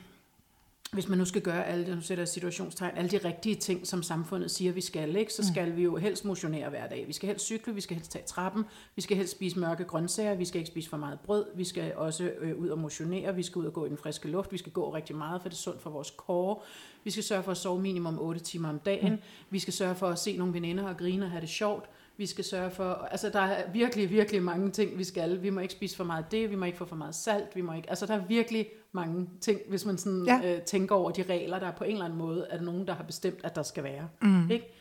hvis 0.92 1.10
man 1.10 1.18
nu 1.18 1.26
skal 1.26 1.42
gøre 1.42 1.66
alle 1.66 1.96
nu 1.96 2.02
sætter 2.02 2.26
situationstegn, 2.26 2.98
alle 2.98 3.10
de 3.10 3.18
rigtige 3.18 3.56
ting, 3.56 3.88
som 3.88 4.04
samfundet 4.04 4.52
siger, 4.52 4.72
vi 4.72 4.82
skal, 4.82 5.16
ikke? 5.16 5.34
så 5.34 5.48
skal 5.48 5.76
vi 5.76 5.84
jo 5.84 5.98
helst 5.98 6.26
motionere 6.26 6.70
hver 6.70 6.88
dag. 6.88 7.08
Vi 7.08 7.14
skal 7.14 7.28
helst 7.28 7.46
cykle, 7.46 7.76
vi 7.76 7.82
skal 7.82 7.96
helst 7.96 8.12
tage 8.12 8.26
trappen, 8.26 8.64
vi 8.96 9.02
skal 9.02 9.18
helst 9.18 9.32
spise 9.32 9.60
mørke 9.60 9.84
grøntsager, 9.84 10.36
vi 10.36 10.46
skal 10.46 10.60
ikke 10.60 10.72
spise 10.72 10.90
for 10.90 10.98
meget 10.98 11.20
brød, 11.20 11.46
vi 11.56 11.64
skal 11.64 11.96
også 11.96 12.24
øh, 12.24 12.58
ud 12.58 12.70
og 12.70 12.80
motionere, 12.80 13.36
vi 13.36 13.44
skal 13.44 13.60
ud 13.60 13.66
og 13.66 13.74
gå 13.74 13.86
i 13.86 13.90
den 13.90 13.98
friske 13.98 14.28
luft, 14.28 14.52
vi 14.52 14.58
skal 14.58 14.72
gå 14.72 14.94
rigtig 14.94 15.16
meget, 15.16 15.42
for 15.42 15.50
det 15.50 15.56
er 15.56 15.60
sundt 15.60 15.82
for 15.82 15.90
vores 15.90 16.14
kår. 16.18 16.66
Vi 17.04 17.12
skal 17.12 17.24
sørge 17.24 17.44
for 17.44 17.52
at 17.52 17.58
sove 17.58 17.82
minimum 17.82 18.20
8 18.20 18.40
timer 18.40 18.70
om 18.70 18.80
dagen. 18.80 19.12
Mm. 19.12 19.20
Vi 19.50 19.60
skal 19.60 19.74
sørge 19.74 19.96
for 19.96 20.08
at 20.08 20.20
se 20.20 20.38
nogle 20.38 20.54
veninder 20.54 20.88
og 20.88 20.98
grine 20.98 21.26
og 21.26 21.32
have 21.32 21.42
det 21.42 21.50
sjovt. 21.50 21.90
Vi 22.18 22.26
skal 22.26 22.44
sørge 22.44 22.72
for, 22.72 22.94
altså 23.12 23.30
der 23.30 23.40
er 23.40 23.72
virkelig, 23.72 24.10
virkelig 24.10 24.44
mange 24.44 24.72
ting, 24.72 24.98
vi 24.98 25.04
skal. 25.04 25.42
Vi 25.42 25.50
må 25.50 25.60
ikke 25.60 25.74
spise 25.74 25.98
for 25.98 26.04
meget 26.04 26.26
det, 26.32 26.52
vi 26.52 26.56
må 26.56 26.66
ikke 26.66 26.78
få 26.78 26.86
for 26.86 26.96
meget 26.96 27.16
salt, 27.16 27.56
vi 27.56 27.62
må 27.62 27.74
ikke, 27.74 27.90
altså 27.90 28.06
der 28.06 28.14
er 28.14 28.26
virkelig 28.26 28.68
mange 28.92 29.30
ting, 29.42 29.60
hvis 29.70 29.86
man 29.86 29.98
sådan 29.98 30.24
Ja. 30.26 30.42
øh, 30.56 30.62
tænker 30.62 30.96
over 30.96 31.12
de 31.12 31.24
regler, 31.24 31.60
der 31.60 31.68
er 31.68 31.72
på 31.76 31.84
en 31.84 31.92
eller 31.92 32.06
anden 32.06 32.20
måde, 32.20 32.48
er 32.50 32.58
der 32.58 32.64
nogen, 32.64 32.88
der 32.88 32.94
har 32.94 33.04
bestemt, 33.04 33.40
at 33.44 33.56
der 33.56 33.64
skal 33.64 33.84
være. 33.84 34.10
Mm. 34.22 34.52
Ikke? 34.52 34.74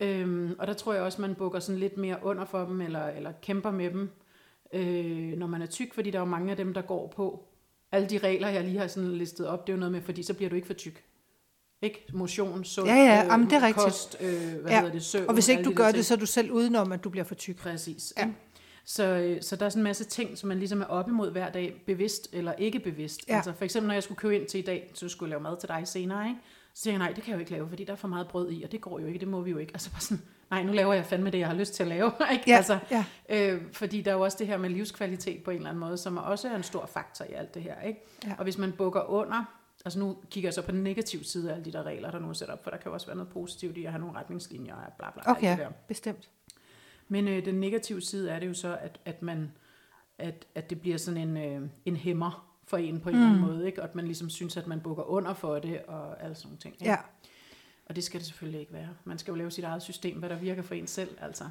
Øhm, 0.00 0.54
og 0.58 0.66
der 0.66 0.72
tror 0.72 0.92
jeg 0.92 1.02
også, 1.02 1.20
man 1.20 1.34
bukker 1.34 1.58
sådan 1.60 1.78
lidt 1.80 1.96
mere 1.96 2.16
under 2.22 2.44
for 2.44 2.64
dem, 2.64 2.80
eller, 2.80 3.06
eller 3.08 3.32
kæmper 3.42 3.70
med 3.70 3.90
dem, 3.90 4.10
øh, 4.72 5.38
når 5.38 5.46
man 5.46 5.62
er 5.62 5.66
tyk, 5.66 5.94
fordi 5.94 6.10
der 6.10 6.18
er 6.18 6.22
jo 6.22 6.28
mange 6.28 6.50
af 6.50 6.56
dem, 6.56 6.74
der 6.74 6.82
går 6.82 7.12
på 7.16 7.44
alle 7.92 8.08
de 8.08 8.18
regler, 8.18 8.48
jeg 8.48 8.64
lige 8.64 8.78
har 8.78 8.86
sådan 8.86 9.12
listet 9.12 9.46
op, 9.46 9.66
det 9.66 9.72
er 9.72 9.76
jo 9.76 9.80
noget 9.80 9.92
med, 9.92 10.00
fordi 10.02 10.22
så 10.22 10.34
bliver 10.34 10.48
du 10.50 10.56
ikke 10.56 10.66
for 10.66 10.74
tyk. 10.74 11.02
Ikke? 11.82 12.04
Motion, 12.12 12.64
sund, 12.64 12.88
Ja, 12.88 12.94
ja, 12.96 13.24
jamen, 13.24 13.46
det 13.46 13.52
er 13.56 13.62
rigtigt. 13.66 13.84
kost, 13.84 14.16
øh, 14.20 14.28
hvad 14.60 14.70
Ja, 14.72 14.78
hedder 14.80 14.92
det, 14.92 15.02
søvn. 15.02 15.26
Og 15.28 15.34
hvis 15.34 15.48
ikke 15.48 15.62
du 15.62 15.70
de 15.70 15.74
gør 15.74 15.84
ting. 15.84 15.96
det, 15.96 16.06
så 16.06 16.14
er 16.14 16.18
du 16.18 16.26
selv 16.26 16.50
udenom, 16.50 16.92
at 16.92 17.04
du 17.04 17.10
bliver 17.10 17.24
for 17.24 17.34
tyk. 17.34 17.56
Præcis. 17.56 18.12
Ja. 18.16 18.22
Ja. 18.26 18.32
Så, 18.84 19.04
øh, 19.04 19.42
så 19.42 19.56
der 19.56 19.66
er 19.66 19.70
sådan 19.70 19.80
en 19.80 19.84
masse 19.84 20.04
ting, 20.04 20.38
som 20.38 20.48
man 20.48 20.58
ligesom 20.58 20.80
er 20.80 20.86
op 20.86 21.08
imod 21.08 21.30
hver 21.30 21.50
dag, 21.50 21.82
bevidst 21.86 22.28
eller 22.32 22.52
ikke 22.52 22.80
bevidst. 22.80 23.20
Ja. 23.28 23.32
Ja. 23.32 23.36
Altså 23.36 23.52
for 23.52 23.64
eksempel, 23.64 23.86
når 23.86 23.94
jeg 23.94 24.02
skulle 24.02 24.18
købe 24.18 24.36
ind 24.36 24.46
til 24.46 24.60
i 24.60 24.62
dag, 24.62 24.90
så 24.94 25.08
skulle 25.08 25.28
jeg 25.28 25.30
lave 25.30 25.42
mad 25.42 25.60
til 25.60 25.68
dig 25.68 25.82
senere, 25.84 26.28
ikke? 26.28 26.40
Så 26.74 26.82
siger 26.82 26.94
jeg, 26.94 26.98
nej, 26.98 27.12
det 27.12 27.24
kan 27.24 27.30
jeg 27.30 27.34
jo 27.34 27.40
ikke 27.40 27.52
lave, 27.52 27.68
fordi 27.68 27.84
der 27.84 27.92
er 27.92 27.96
for 27.96 28.08
meget 28.08 28.28
brød 28.28 28.52
i, 28.52 28.62
og 28.62 28.72
det 28.72 28.80
går 28.80 29.00
jo 29.00 29.06
ikke, 29.06 29.18
det 29.18 29.28
må 29.28 29.40
vi 29.40 29.50
jo 29.50 29.58
ikke. 29.58 29.70
Altså 29.74 29.90
bare 29.90 30.00
sådan, 30.00 30.22
nej, 30.50 30.62
nu 30.62 30.72
laver 30.72 30.94
jeg 30.94 31.04
fandme 31.04 31.30
det, 31.30 31.38
jeg 31.38 31.48
har 31.48 31.54
lyst 31.54 31.74
til 31.74 31.82
at 31.82 31.88
lave. 31.88 32.12
Ikke? 32.32 32.44
Ja, 32.46 32.56
altså, 32.56 32.78
ja. 32.90 33.04
øh, 33.28 33.62
fordi 33.72 34.00
der 34.00 34.10
er 34.10 34.14
jo 34.14 34.20
også 34.20 34.36
det 34.38 34.46
her 34.46 34.56
med 34.56 34.70
livskvalitet 34.70 35.44
på 35.44 35.50
en 35.50 35.56
eller 35.56 35.68
anden 35.68 35.80
måde, 35.80 35.96
som 35.96 36.16
også 36.16 36.48
er 36.48 36.56
en 36.56 36.62
stor 36.62 36.86
faktor 36.86 37.24
i 37.24 37.32
alt 37.32 37.54
det 37.54 37.62
her. 37.62 37.80
Ikke? 37.80 38.00
Ja. 38.26 38.34
Og 38.38 38.44
hvis 38.44 38.58
man 38.58 38.72
bukker 38.72 39.10
under, 39.10 39.44
altså 39.84 39.98
nu 39.98 40.16
kigger 40.30 40.48
jeg 40.48 40.54
så 40.54 40.62
på 40.62 40.72
den 40.72 40.82
negative 40.82 41.24
side 41.24 41.50
af 41.50 41.54
alle 41.54 41.64
de 41.64 41.72
der 41.72 41.82
regler, 41.82 42.10
der 42.10 42.18
nu 42.18 42.28
er 42.28 42.32
sat 42.32 42.48
op, 42.48 42.64
for 42.64 42.70
der 42.70 42.76
kan 42.76 42.88
jo 42.88 42.94
også 42.94 43.06
være 43.06 43.16
noget 43.16 43.32
positivt 43.32 43.76
i 43.76 43.84
at 43.84 43.92
have 43.92 44.00
nogle 44.00 44.18
retningslinjer 44.18 44.74
og 44.74 44.92
bla 44.98 45.10
bla. 45.10 45.22
Okay, 45.30 45.58
der. 45.58 45.68
bestemt. 45.88 46.28
Men 47.08 47.28
øh, 47.28 47.44
den 47.44 47.54
negative 47.54 48.00
side 48.00 48.30
er 48.30 48.38
det 48.38 48.48
jo 48.48 48.54
så, 48.54 48.76
at, 48.80 49.00
at, 49.04 49.22
man, 49.22 49.52
at, 50.18 50.46
at 50.54 50.70
det 50.70 50.80
bliver 50.80 50.96
sådan 50.96 51.28
en, 51.28 51.36
øh, 51.36 51.68
en 51.84 51.96
hæmmer 51.96 52.54
for 52.66 52.76
en 52.76 53.00
på 53.00 53.08
en 53.08 53.14
mm. 53.14 53.22
eller 53.22 53.34
anden 53.34 53.50
måde, 53.50 53.66
ikke? 53.66 53.82
og 53.82 53.88
at 53.88 53.94
man 53.94 54.04
ligesom 54.04 54.30
synes, 54.30 54.56
at 54.56 54.66
man 54.66 54.80
bukker 54.80 55.02
under 55.02 55.34
for 55.34 55.58
det, 55.58 55.80
og 55.88 56.22
alle 56.22 56.34
sådan 56.34 56.48
nogle 56.48 56.58
ting. 56.58 56.74
Ikke? 56.74 56.90
Ja. 56.90 56.96
Og 57.86 57.96
det 57.96 58.04
skal 58.04 58.20
det 58.20 58.26
selvfølgelig 58.26 58.60
ikke 58.60 58.72
være. 58.72 58.88
Man 59.04 59.18
skal 59.18 59.32
jo 59.32 59.36
lave 59.36 59.50
sit 59.50 59.64
eget 59.64 59.82
system, 59.82 60.18
hvad 60.18 60.28
der 60.28 60.38
virker 60.38 60.62
for 60.62 60.74
en 60.74 60.86
selv. 60.86 61.10
Altså. 61.20 61.44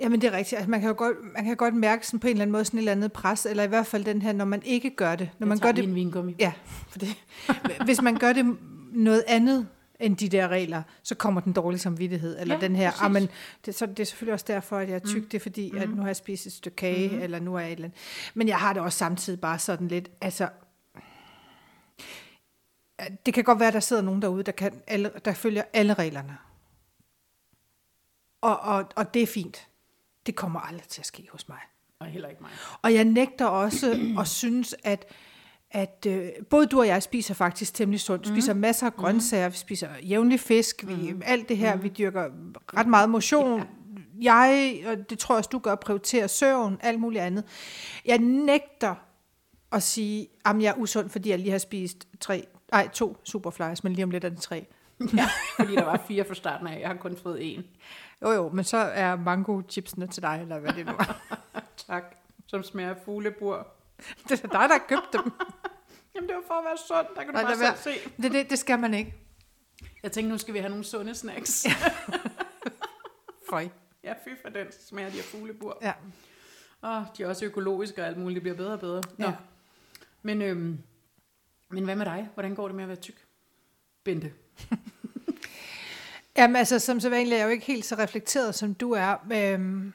Jamen 0.00 0.20
det 0.20 0.28
er 0.28 0.36
rigtigt. 0.36 0.58
Altså, 0.58 0.70
man 0.70 0.80
kan 0.80 0.88
jo 0.88 0.94
godt, 0.98 1.16
man 1.34 1.44
kan 1.44 1.56
godt 1.56 1.74
mærke 1.74 2.06
sådan 2.06 2.20
på 2.20 2.26
en 2.26 2.30
eller 2.30 2.42
anden 2.42 2.52
måde 2.52 2.64
sådan 2.64 2.78
et 2.78 2.80
eller 2.80 2.92
andet 2.92 3.12
pres, 3.12 3.46
eller 3.46 3.62
i 3.62 3.66
hvert 3.66 3.86
fald 3.86 4.04
den 4.04 4.22
her, 4.22 4.32
når 4.32 4.44
man 4.44 4.62
ikke 4.62 4.90
gør 4.90 5.16
det. 5.16 5.30
Når 5.38 5.44
Jeg 5.44 5.48
man 5.48 5.58
gør 5.58 5.72
det 5.72 5.84
en 5.84 5.94
vingummi. 5.94 6.36
Ja, 6.38 6.52
for 6.88 6.98
det. 6.98 7.08
Hvis 7.84 8.02
man 8.02 8.16
gør 8.16 8.32
det 8.32 8.56
noget 8.92 9.24
andet 9.26 9.66
end 10.00 10.16
de 10.16 10.28
der 10.28 10.48
regler, 10.48 10.82
så 11.02 11.14
kommer 11.14 11.40
den 11.40 11.52
dårlige 11.52 11.80
samvittighed, 11.80 12.40
eller 12.40 12.54
Ja, 12.54 12.60
den 12.60 12.76
her, 12.76 13.02
ah, 13.02 13.12
men 13.12 13.28
det, 13.66 13.74
så, 13.74 13.86
det 13.86 14.00
er 14.00 14.04
selvfølgelig 14.04 14.32
også 14.32 14.44
derfor, 14.48 14.78
at 14.78 14.88
jeg 14.88 14.94
er 14.94 15.06
tyk, 15.06 15.22
mm. 15.22 15.28
det 15.28 15.34
er 15.34 15.42
fordi, 15.42 15.76
at 15.76 15.90
nu 15.90 16.00
har 16.00 16.08
jeg 16.08 16.16
spist 16.16 16.46
et 16.46 16.52
stykke 16.52 16.76
kage, 16.76 17.08
mm. 17.08 17.22
eller 17.22 17.40
nu 17.40 17.54
er 17.54 17.60
jeg 17.60 17.68
et 17.68 17.72
eller 17.72 17.84
andet. 17.88 17.98
Men 18.34 18.48
jeg 18.48 18.58
har 18.58 18.72
det 18.72 18.82
også 18.82 18.98
samtidig 18.98 19.40
bare 19.40 19.58
sådan 19.58 19.88
lidt, 19.88 20.10
altså, 20.20 20.48
det 23.26 23.34
kan 23.34 23.44
godt 23.44 23.58
være, 23.58 23.68
at 23.68 23.74
der 23.74 23.80
sidder 23.80 24.02
nogen 24.02 24.22
derude, 24.22 24.42
der, 24.42 24.52
kan 24.52 24.82
alle, 24.86 25.10
der 25.24 25.34
følger 25.34 25.62
alle 25.72 25.94
reglerne. 25.94 26.38
Og, 28.40 28.60
og, 28.60 28.84
og 28.96 29.14
det 29.14 29.22
er 29.22 29.26
fint. 29.26 29.68
Det 30.26 30.36
kommer 30.36 30.60
aldrig 30.60 30.88
til 30.88 31.00
at 31.00 31.06
ske 31.06 31.28
hos 31.32 31.48
mig. 31.48 31.58
Og 31.98 32.06
heller 32.06 32.28
ikke 32.28 32.42
mig. 32.42 32.50
Og 32.82 32.94
jeg 32.94 33.04
nægter 33.04 33.46
også 33.46 34.14
at 34.20 34.28
synes, 34.28 34.74
at, 34.84 35.06
at 35.70 36.06
øh, 36.08 36.28
både 36.50 36.66
du 36.66 36.78
og 36.78 36.86
jeg 36.86 37.02
spiser 37.02 37.34
faktisk 37.34 37.74
temmelig 37.74 38.00
sundt. 38.00 38.24
Vi 38.28 38.34
spiser 38.34 38.54
masser 38.54 38.86
af 38.86 38.94
grøntsager, 38.96 39.48
vi 39.48 39.56
spiser 39.56 39.88
jævnlig 40.02 40.40
fisk, 40.40 40.84
vi, 40.86 41.14
alt 41.24 41.48
det 41.48 41.56
her, 41.56 41.76
vi 41.76 41.88
dyrker 41.88 42.24
ret 42.76 42.86
meget 42.86 43.10
motion. 43.10 43.62
Jeg, 44.20 44.80
og 44.86 45.10
det 45.10 45.18
tror 45.18 45.34
jeg 45.34 45.38
også, 45.38 45.50
du 45.52 45.58
gør, 45.58 45.74
prioriterer 45.74 46.26
søvn, 46.26 46.78
alt 46.80 47.00
muligt 47.00 47.22
andet. 47.22 47.44
Jeg 48.04 48.18
nægter 48.18 48.94
at 49.72 49.82
sige, 49.82 50.28
at 50.44 50.62
jeg 50.62 50.70
er 50.70 50.74
usund, 50.74 51.08
fordi 51.08 51.30
jeg 51.30 51.38
lige 51.38 51.50
har 51.50 51.58
spist 51.58 52.08
tre, 52.20 52.46
ej, 52.72 52.88
to 52.88 53.16
superflyers, 53.24 53.84
men 53.84 53.92
lige 53.92 54.04
om 54.04 54.10
lidt 54.10 54.24
er 54.24 54.28
det 54.28 54.40
tre. 54.40 54.66
Ja, 55.16 55.28
fordi 55.56 55.74
der 55.74 55.84
var 55.84 56.04
fire 56.08 56.24
fra 56.24 56.34
starten 56.34 56.66
af. 56.66 56.80
Jeg 56.80 56.88
har 56.88 56.96
kun 56.96 57.16
fået 57.16 57.54
en. 57.54 57.64
Jo 58.22 58.30
jo, 58.30 58.48
men 58.48 58.64
så 58.64 58.76
er 58.76 59.16
mango 59.16 59.62
chipsene 59.68 60.06
til 60.06 60.22
dig, 60.22 60.38
eller 60.42 60.58
hvad 60.58 60.72
det 60.72 60.86
nu 60.86 60.92
er. 60.92 61.20
Tak. 61.88 62.04
Som 62.46 62.62
smager 62.62 62.90
af 62.90 62.96
fuglebur. 63.04 63.66
Det 64.28 64.44
er 64.44 64.48
dig, 64.48 64.50
der 64.50 64.58
har 64.58 64.84
købt 64.88 65.12
dem. 65.12 65.32
Jamen 66.14 66.28
det 66.28 66.36
var 66.36 66.42
for 66.46 66.54
at 66.54 66.64
være 66.64 66.78
sund. 66.88 67.06
Der 67.16 67.24
kan 67.24 67.26
du 67.26 67.32
Nej, 67.32 67.42
bare 67.42 67.76
selv 67.76 67.94
se. 67.94 68.10
Det, 68.22 68.32
det, 68.32 68.50
det 68.50 68.58
skal 68.58 68.78
man 68.78 68.94
ikke. 68.94 69.14
Jeg 70.02 70.12
tænkte, 70.12 70.30
nu 70.30 70.38
skal 70.38 70.54
vi 70.54 70.58
have 70.58 70.68
nogle 70.68 70.84
sunde 70.84 71.14
snacks. 71.14 71.66
Føj. 73.50 73.68
ja, 74.04 74.12
fy 74.12 74.28
for 74.42 74.48
den 74.48 74.66
smager 74.88 75.10
de 75.10 75.18
af 75.18 75.24
fuglebur. 75.24 75.78
Ja. 75.82 75.92
Og 76.80 77.06
de 77.18 77.22
er 77.22 77.28
også 77.28 77.44
økologiske 77.44 78.02
og 78.02 78.06
alt 78.06 78.16
muligt. 78.18 78.34
Det 78.34 78.42
bliver 78.42 78.56
bedre 78.56 78.72
og 78.72 78.80
bedre. 78.80 79.02
Nå. 79.16 79.26
Ja. 79.26 79.32
Men, 80.22 80.42
øhm, 80.42 80.78
men 81.68 81.84
hvad 81.84 81.96
med 81.96 82.04
dig? 82.06 82.28
Hvordan 82.34 82.54
går 82.54 82.68
det 82.68 82.74
med 82.74 82.84
at 82.84 82.88
være 82.88 82.96
tyk? 82.96 83.24
Bente. 84.04 84.32
Jamen 86.36 86.56
altså, 86.56 86.78
som 86.78 87.00
så 87.00 87.10
vanligt 87.10 87.34
er 87.34 87.38
jeg 87.38 87.44
jo 87.44 87.50
ikke 87.50 87.66
helt 87.66 87.84
så 87.84 87.94
reflekteret, 87.94 88.54
som 88.54 88.74
du 88.74 88.92
er. 88.92 89.16
Øhm, 89.32 89.92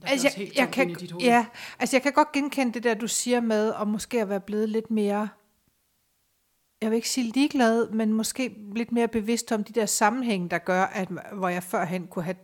Der 0.00 0.06
er 0.06 0.10
altså, 0.10 0.26
også 0.26 0.38
jeg, 0.40 0.46
helt 0.46 0.58
jeg, 0.58 0.70
kan, 0.70 0.94
dit 0.94 1.12
hoved. 1.12 1.24
ja, 1.24 1.46
altså, 1.78 1.96
jeg 1.96 2.02
kan 2.02 2.12
godt 2.12 2.32
genkende 2.32 2.72
det 2.72 2.82
der, 2.82 2.94
du 2.94 3.08
siger 3.08 3.40
med, 3.40 3.70
og 3.70 3.88
måske 3.88 4.20
at 4.20 4.28
være 4.28 4.40
blevet 4.40 4.68
lidt 4.68 4.90
mere, 4.90 5.28
jeg 6.82 6.90
vil 6.90 6.96
ikke 6.96 7.08
sige 7.08 7.32
ligeglad, 7.32 7.90
men 7.90 8.12
måske 8.12 8.56
lidt 8.74 8.92
mere 8.92 9.08
bevidst 9.08 9.52
om 9.52 9.64
de 9.64 9.72
der 9.72 9.86
sammenhænge, 9.86 10.48
der 10.48 10.58
gør, 10.58 10.82
at 10.82 11.08
hvor 11.32 11.48
jeg 11.48 11.62
førhen 11.62 12.06
kunne 12.06 12.22
have 12.22 12.36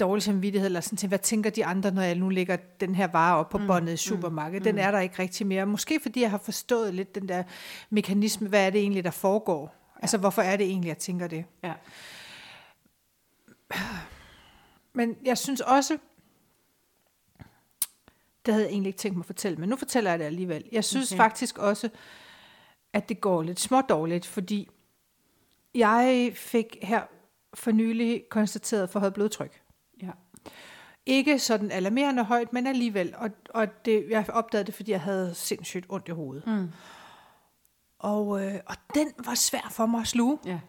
dårlig 0.00 0.22
samvittighed, 0.22 0.66
eller 0.66 0.80
sådan 0.80 0.96
til, 0.96 1.08
hvad 1.08 1.18
tænker 1.18 1.50
de 1.50 1.64
andre, 1.64 1.90
når 1.90 2.02
jeg 2.02 2.14
nu 2.14 2.28
lægger 2.28 2.56
den 2.56 2.94
her 2.94 3.06
vare 3.06 3.36
op 3.36 3.48
på 3.48 3.58
mm, 3.58 3.66
båndet 3.66 3.92
i 3.92 3.96
supermarkedet. 3.96 4.64
Den 4.64 4.78
er 4.78 4.90
der 4.90 5.00
ikke 5.00 5.18
rigtig 5.18 5.46
mere. 5.46 5.66
Måske 5.66 6.00
fordi 6.02 6.20
jeg 6.20 6.30
har 6.30 6.38
forstået 6.38 6.94
lidt 6.94 7.14
den 7.14 7.28
der 7.28 7.42
mekanisme, 7.90 8.48
hvad 8.48 8.66
er 8.66 8.70
det 8.70 8.80
egentlig, 8.80 9.04
der 9.04 9.10
foregår? 9.10 9.74
Altså, 10.02 10.18
hvorfor 10.18 10.42
er 10.42 10.56
det 10.56 10.66
egentlig, 10.66 10.88
jeg 10.88 10.98
tænker 10.98 11.26
det? 11.26 11.44
Ja. 11.62 11.72
Men 14.94 15.16
jeg 15.24 15.38
synes 15.38 15.60
også, 15.60 15.98
det 18.46 18.54
havde 18.54 18.66
jeg 18.66 18.72
egentlig 18.72 18.88
ikke 18.88 18.98
tænkt 18.98 19.16
mig 19.16 19.22
at 19.22 19.26
fortælle, 19.26 19.58
men 19.58 19.68
nu 19.68 19.76
fortæller 19.76 20.10
jeg 20.10 20.18
det 20.18 20.24
alligevel. 20.24 20.64
Jeg 20.72 20.84
synes 20.84 21.12
okay. 21.12 21.16
Faktisk 21.16 21.58
også, 21.58 21.88
at 22.92 23.08
det 23.08 23.20
går 23.20 23.42
lidt 23.42 23.60
smådårligt, 23.60 24.26
fordi 24.26 24.68
jeg 25.74 26.32
fik 26.34 26.76
her 26.82 27.02
for 27.54 27.70
nylig 27.70 28.24
konstateret 28.30 28.90
forhøjet 28.90 29.14
blodtryk. 29.14 29.62
ja. 30.02 30.10
Ikke 31.08 31.38
sådan 31.38 31.70
alarmerende 31.70 32.24
højt, 32.24 32.52
men 32.52 32.66
alligevel. 32.66 33.14
Og, 33.16 33.30
og 33.50 33.84
det, 33.84 34.06
jeg 34.10 34.30
opdagede 34.30 34.66
det, 34.66 34.74
fordi 34.74 34.90
jeg 34.90 35.00
havde 35.00 35.34
sindssygt 35.34 35.86
ondt 35.88 36.08
i 36.08 36.10
hovedet. 36.10 36.46
Mm. 36.46 36.68
Og, 37.98 38.44
øh, 38.44 38.54
og 38.66 38.76
den 38.94 39.12
var 39.24 39.34
svær 39.34 39.68
for 39.70 39.86
mig 39.86 40.00
at 40.00 40.06
sluge. 40.06 40.38
Ja. 40.46 40.60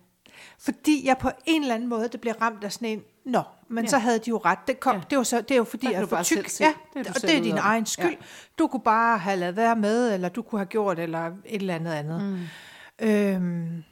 Fordi 0.60 1.06
jeg 1.06 1.18
på 1.18 1.30
en 1.46 1.62
eller 1.62 1.76
anden 1.76 1.90
måde, 1.90 2.08
det 2.08 2.22
bliver 2.22 2.42
ramt 2.42 2.64
af 2.64 2.74
sådan 2.74 2.88
en, 2.88 3.04
nå, 3.28 3.42
men 3.70 3.84
Ja. 3.84 3.90
så 3.90 3.98
havde 3.98 4.20
de 4.20 4.30
jo 4.30 4.38
ret. 4.38 4.60
Det, 4.68 4.80
kom, 4.80 4.96
Ja. 4.96 5.02
det, 5.10 5.18
var 5.18 5.24
så, 5.24 5.42
det 5.42 5.52
er 5.52 5.56
jo 5.56 5.64
fordi, 5.64 5.94
er 5.94 6.02
du 6.02 6.08
for 6.08 6.24
tyk. 6.24 6.60
Ja, 6.60 6.74
Det 6.94 7.08
og 7.08 7.22
det 7.22 7.38
er 7.38 7.42
din 7.44 7.52
om. 7.54 7.60
egen 7.62 7.86
skyld. 7.86 8.06
Ja. 8.10 8.16
Du 8.60 8.68
kunne 8.68 8.82
bare 8.82 9.18
have 9.18 9.38
lavet 9.38 9.56
være 9.56 9.76
med, 9.76 10.14
eller 10.14 10.30
du 10.30 10.42
kunne 10.42 10.60
have 10.60 10.66
gjort, 10.66 11.00
eller 11.00 11.26
et 11.26 11.34
eller 11.46 11.76
andet 11.76 11.92
andet. 11.94 12.22
Mm. 13.02 13.08
Øhm, 13.08 13.84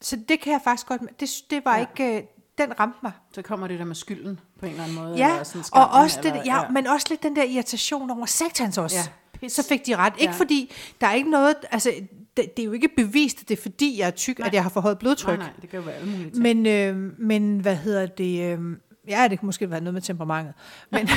så 0.00 0.16
det 0.28 0.40
kan 0.40 0.52
jeg 0.52 0.60
faktisk 0.64 0.86
godt, 0.86 1.00
det, 1.20 1.30
det 1.50 1.64
var 1.64 1.76
Ja. 1.76 1.80
ja. 1.80 2.04
ikke, 2.06 2.16
øh, 2.18 2.22
den 2.58 2.80
ramte 2.80 2.98
mig. 3.02 3.12
Så 3.34 3.42
kommer 3.42 3.66
det 3.68 3.78
der 3.78 3.84
med 3.84 3.94
skylden 3.94 4.40
på 4.60 4.66
en 4.66 4.70
eller 4.72 4.84
anden 4.84 4.96
måde. 4.98 5.14
Ja, 5.16 5.30
eller 5.30 5.44
sådan 5.44 5.58
og 5.60 5.64
skammen, 5.64 5.88
også 6.04 6.20
det, 6.22 6.26
eller, 6.30 6.42
ja, 6.44 6.68
men 6.68 6.86
også 6.86 7.06
lidt 7.10 7.22
den 7.22 7.36
der 7.36 7.42
irritation 7.44 8.10
over 8.10 8.26
satans 8.26 8.78
også. 8.78 8.96
Ja, 8.96 9.02
Ja, 9.34 9.38
pis. 9.38 9.52
så 9.52 9.64
fik 9.68 9.86
de 9.86 9.96
ret. 9.96 10.12
Ikke 10.18 10.32
Ja. 10.32 10.38
fordi, 10.38 10.72
der 11.00 11.06
er 11.06 11.12
ikke 11.12 11.30
noget, 11.30 11.56
altså, 11.70 11.92
det, 12.36 12.56
det 12.56 12.62
er 12.62 12.66
jo 12.66 12.72
ikke 12.72 12.88
bevist, 12.96 13.40
at 13.40 13.48
det 13.48 13.58
er 13.58 13.62
fordi, 13.62 13.98
jeg 13.98 14.06
er 14.06 14.10
tyk, 14.10 14.38
Nej. 14.38 14.46
at 14.48 14.54
jeg 14.54 14.62
har 14.62 14.70
forhøjet 14.70 14.98
blodtryk. 14.98 15.38
Nej, 15.38 15.46
nej, 15.46 15.56
det 15.62 15.70
kan 15.70 15.78
jo 15.78 15.84
være 15.84 15.94
alle 15.94 16.10
mulige 16.10 16.30
ting. 16.30 16.42
Men, 16.42 16.66
øh, 16.66 17.18
men 17.18 17.60
hvad 17.60 17.76
hedder 17.76 18.06
det? 18.06 18.58
Øh, 18.58 18.76
ja, 19.08 19.28
det 19.28 19.38
kan 19.38 19.46
måske 19.46 19.70
være 19.70 19.80
noget 19.80 19.94
med 19.94 20.02
temperamentet. 20.02 20.54
Men, 20.90 21.08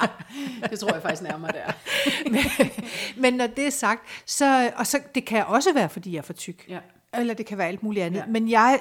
Det 0.70 0.80
tror 0.80 0.92
jeg 0.92 1.02
faktisk 1.02 1.22
nærmere 1.22 1.52
der. 1.52 1.72
men 3.22 3.34
når 3.34 3.46
det 3.46 3.66
er 3.66 3.70
sagt, 3.70 4.00
så, 4.26 4.72
og 4.76 4.86
så, 4.86 5.00
det 5.14 5.24
kan 5.24 5.46
også 5.46 5.72
være, 5.74 5.88
fordi 5.88 6.12
jeg 6.12 6.18
er 6.18 6.22
for 6.22 6.32
tyk. 6.32 6.64
Ja. 6.68 6.78
Eller 7.14 7.34
det 7.34 7.46
kan 7.46 7.58
være 7.58 7.68
alt 7.68 7.82
muligt 7.82 8.04
andet. 8.04 8.18
Ja. 8.18 8.26
Men 8.26 8.50
jeg 8.50 8.80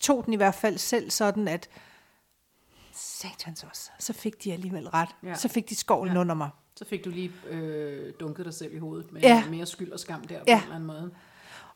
tog 0.00 0.24
den 0.24 0.32
i 0.32 0.36
hvert 0.36 0.54
fald 0.54 0.78
selv 0.78 1.10
sådan, 1.10 1.48
at 1.48 1.68
satans 2.92 3.64
også, 3.64 3.90
så 3.98 4.12
fik 4.12 4.44
de 4.44 4.52
alligevel 4.52 4.88
ret. 4.88 5.08
Ja. 5.22 5.34
Så 5.34 5.48
fik 5.48 5.68
de 5.68 5.74
skovlen 5.74 6.14
ja. 6.14 6.20
under 6.20 6.34
mig. 6.34 6.50
Så 6.76 6.84
fik 6.84 7.04
du 7.04 7.10
lige 7.10 7.32
øh, 7.48 8.12
dunket 8.20 8.44
dig 8.44 8.54
selv 8.54 8.74
i 8.74 8.78
hovedet 8.78 9.12
med 9.12 9.20
Ja. 9.20 9.44
mere 9.50 9.66
skyld 9.66 9.92
og 9.92 10.00
skam 10.00 10.24
der 10.24 10.38
på 10.38 10.44
Ja. 10.48 10.56
en 10.56 10.62
eller 10.62 10.74
anden 10.74 10.86
måde. 10.86 11.10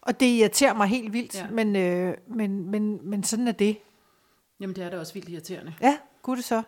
Og 0.00 0.20
det 0.20 0.26
irriterer 0.26 0.74
mig 0.74 0.86
helt 0.88 1.12
vildt, 1.12 1.34
Ja. 1.34 1.50
men, 1.50 1.76
øh, 1.76 2.16
men, 2.26 2.70
men, 2.70 3.10
men 3.10 3.22
sådan 3.24 3.48
er 3.48 3.52
det. 3.52 3.76
Jamen 4.60 4.76
det 4.76 4.84
er 4.84 4.90
da 4.90 4.98
også 4.98 5.14
vildt 5.14 5.28
irriterende. 5.28 5.74
Ja, 5.80 5.98
gud 6.22 6.36
det 6.36 6.44
så. 6.44 6.62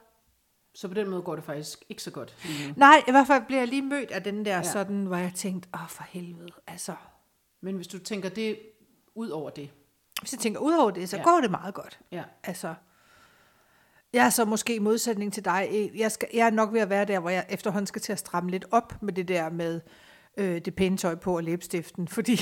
Så 0.74 0.88
på 0.88 0.94
den 0.94 1.10
måde 1.10 1.22
går 1.22 1.34
det 1.34 1.44
faktisk 1.44 1.84
ikke 1.88 2.02
så 2.02 2.10
godt 2.10 2.34
lige 2.44 2.68
nu. 2.68 2.74
Nej, 2.76 3.02
i 3.08 3.10
hvert 3.10 3.26
fald 3.26 3.42
bliver 3.46 3.60
jeg 3.60 3.68
lige 3.68 3.82
mødt 3.82 4.10
af 4.10 4.22
den 4.22 4.44
der 4.44 4.56
Ja. 4.56 4.62
sådan, 4.62 5.04
hvor 5.06 5.16
jeg 5.16 5.32
tænkte, 5.34 5.68
åh 5.74 5.88
for 5.88 6.02
helvede, 6.08 6.48
altså. 6.66 6.94
Men 7.60 7.76
hvis 7.76 7.86
du 7.86 7.98
tænker 7.98 8.28
det 8.28 8.58
ud 9.14 9.28
over 9.28 9.50
det, 9.50 9.70
Hvis 10.20 10.32
jeg 10.32 10.40
tænker 10.40 10.60
ud 10.60 10.74
over 10.74 10.90
det, 10.90 11.08
så 11.08 11.16
ja. 11.16 11.22
går 11.22 11.40
det 11.40 11.50
meget 11.50 11.74
godt. 11.74 11.98
ja, 12.12 12.22
Altså, 12.42 12.74
jeg 14.12 14.26
er 14.26 14.30
så 14.30 14.44
måske 14.44 14.74
i 14.74 14.78
modsætning 14.78 15.32
til 15.32 15.44
dig. 15.44 15.68
eh, 15.70 15.98
Jeg, 16.00 16.12
skal, 16.12 16.28
jeg 16.34 16.46
er 16.46 16.50
nok 16.50 16.72
ved 16.72 16.80
at 16.80 16.90
være 16.90 17.04
der, 17.04 17.18
hvor 17.20 17.30
jeg 17.30 17.44
efterhånden 17.48 17.86
skal 17.86 18.02
til 18.02 18.12
at 18.12 18.18
stramme 18.18 18.50
lidt 18.50 18.64
op 18.70 19.02
med 19.02 19.12
det 19.12 19.28
der 19.28 19.50
med 19.50 19.80
øh, 20.36 20.60
det 20.64 20.74
pæne 20.74 20.96
tøj 20.96 21.14
på 21.14 21.36
og 21.36 21.42
læbstiften. 21.44 22.08
Fordi, 22.16 22.40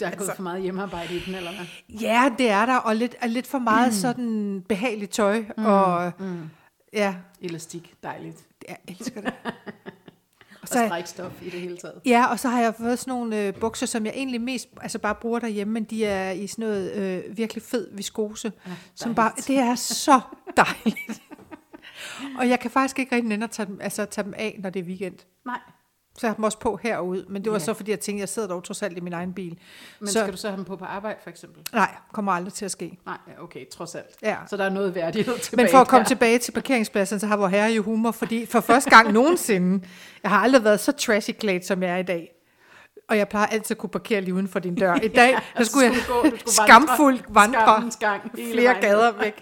der 0.00 0.06
er 0.08 0.16
gået 0.16 0.30
for 0.36 0.42
meget 0.42 0.62
hjemmearbejde 0.62 1.14
i 1.14 1.20
den, 1.26 1.34
eller 1.34 1.50
hvad? 1.56 1.66
ja, 2.00 2.30
det 2.38 2.50
er 2.50 2.66
der, 2.66 2.76
og 2.76 2.96
lidt, 2.96 3.16
og 3.22 3.28
lidt 3.28 3.46
for 3.46 3.58
meget 3.58 3.94
sådan 3.94 4.64
behageligt 4.68 5.12
tøj. 5.12 5.44
Mm, 5.56 5.64
og 5.64 6.12
Mm. 6.18 6.50
ja, 6.92 7.14
Elastik, 7.40 7.94
dejligt. 8.02 8.36
jeg 8.68 8.76
elsker 8.88 9.20
det. 9.20 9.32
og 10.70 10.78
så, 10.78 10.86
strækstof 10.86 11.42
i 11.42 11.50
det 11.50 11.60
hele 11.60 11.76
taget. 11.76 12.00
ja, 12.06 12.26
og 12.26 12.40
så 12.40 12.48
har 12.48 12.60
jeg 12.60 12.74
fået 12.74 12.98
sådan 12.98 13.12
nogle 13.12 13.46
øh, 13.46 13.54
bukser, 13.54 13.86
som 13.86 14.06
jeg 14.06 14.12
egentlig 14.16 14.40
mest 14.40 14.68
altså 14.80 14.98
bare 14.98 15.14
bruger 15.14 15.38
derhjemme, 15.38 15.72
men 15.72 15.84
de 15.84 16.04
er 16.04 16.30
i 16.30 16.46
sådan 16.46 16.64
noget 16.64 16.92
øh, 16.92 17.36
virkelig 17.36 17.62
fed 17.62 17.88
viskose. 17.96 18.52
Ja, 18.66 18.70
Som 18.94 19.14
bare, 19.14 19.32
det 19.46 19.58
er 19.58 19.74
så 19.74 20.20
dejligt. 20.56 21.22
og 22.38 22.48
jeg 22.48 22.60
kan 22.60 22.70
faktisk 22.70 22.98
ikke 22.98 23.14
rigtig 23.14 23.28
nænde 23.28 23.44
at 23.44 23.50
tage 23.50 23.66
dem, 23.66 23.78
altså, 23.80 24.04
tage 24.04 24.24
dem 24.24 24.34
af, 24.36 24.56
når 24.62 24.70
det 24.70 24.80
er 24.80 24.84
weekend. 24.84 25.16
Nej, 25.46 25.60
Så 26.18 26.26
jeg 26.26 26.30
har 26.30 26.34
dem 26.34 26.44
også 26.44 26.58
på 26.58 26.78
herud, 26.82 27.24
men 27.28 27.44
det 27.44 27.50
var 27.52 27.56
Ja. 27.56 27.60
ja. 27.60 27.64
så 27.64 27.74
fordi, 27.74 27.90
jeg 27.90 28.00
tænkte, 28.00 28.20
jeg 28.20 28.28
sidder 28.28 28.48
dog 28.48 28.64
trods 28.64 28.82
alt 28.82 28.96
i 28.98 29.00
min 29.00 29.12
egen 29.12 29.32
bil. 29.34 29.58
men 30.00 30.08
så, 30.08 30.18
skal 30.20 30.32
du 30.32 30.36
så 30.36 30.48
have 30.48 30.56
dem 30.56 30.64
på 30.64 30.76
på 30.76 30.84
arbejde 30.84 31.18
for 31.22 31.30
eksempel? 31.30 31.62
Nej, 31.72 31.94
kommer 32.12 32.32
aldrig 32.32 32.52
til 32.52 32.64
at 32.64 32.70
ske. 32.70 32.98
Nej, 33.06 33.16
ja, 33.28 33.42
okay, 33.42 33.68
trods 33.70 33.94
alt. 33.94 34.06
Ja. 34.22 34.36
Så 34.50 34.56
der 34.56 34.64
er 34.64 34.70
noget 34.70 34.94
værdighed 34.94 35.38
tilbage 35.38 35.64
Men 35.64 35.70
for 35.70 35.78
at 35.78 35.88
komme 35.88 36.02
der. 36.04 36.08
tilbage 36.08 36.38
til 36.38 36.52
parkeringspladsen, 36.52 37.20
så 37.20 37.26
har 37.26 37.36
vor 37.36 37.48
herre 37.48 37.70
jo 37.72 37.82
humor, 37.82 38.10
fordi 38.10 38.46
for 38.46 38.60
første 38.60 38.90
gang 38.90 39.12
nogensinde, 39.18 39.84
jeg 40.22 40.30
har 40.30 40.38
aldrig 40.38 40.64
været 40.64 40.80
så 40.80 40.92
trashy 40.92 41.30
klædt, 41.30 41.66
som 41.66 41.82
jeg 41.82 41.90
er 41.90 41.96
i 41.96 42.02
dag. 42.02 42.34
Og 43.08 43.18
jeg 43.18 43.28
plejer 43.28 43.46
altid 43.46 43.74
at 43.74 43.78
kunne 43.78 43.90
parkere 43.90 44.20
lige 44.20 44.34
uden 44.34 44.48
for 44.48 44.58
din 44.58 44.74
dør. 44.74 44.94
I 44.94 45.08
dag, 45.22 45.38
der 45.58 45.64
skulle 45.64 45.86
jeg 45.86 45.94
gå, 46.08 46.22
skulle 46.38 46.52
skamfuldt 46.54 47.24
vandre 47.28 47.90
gang 48.00 48.30
flere 48.52 48.64
vejen. 48.64 48.82
gader 48.82 49.12
væk. 49.22 49.40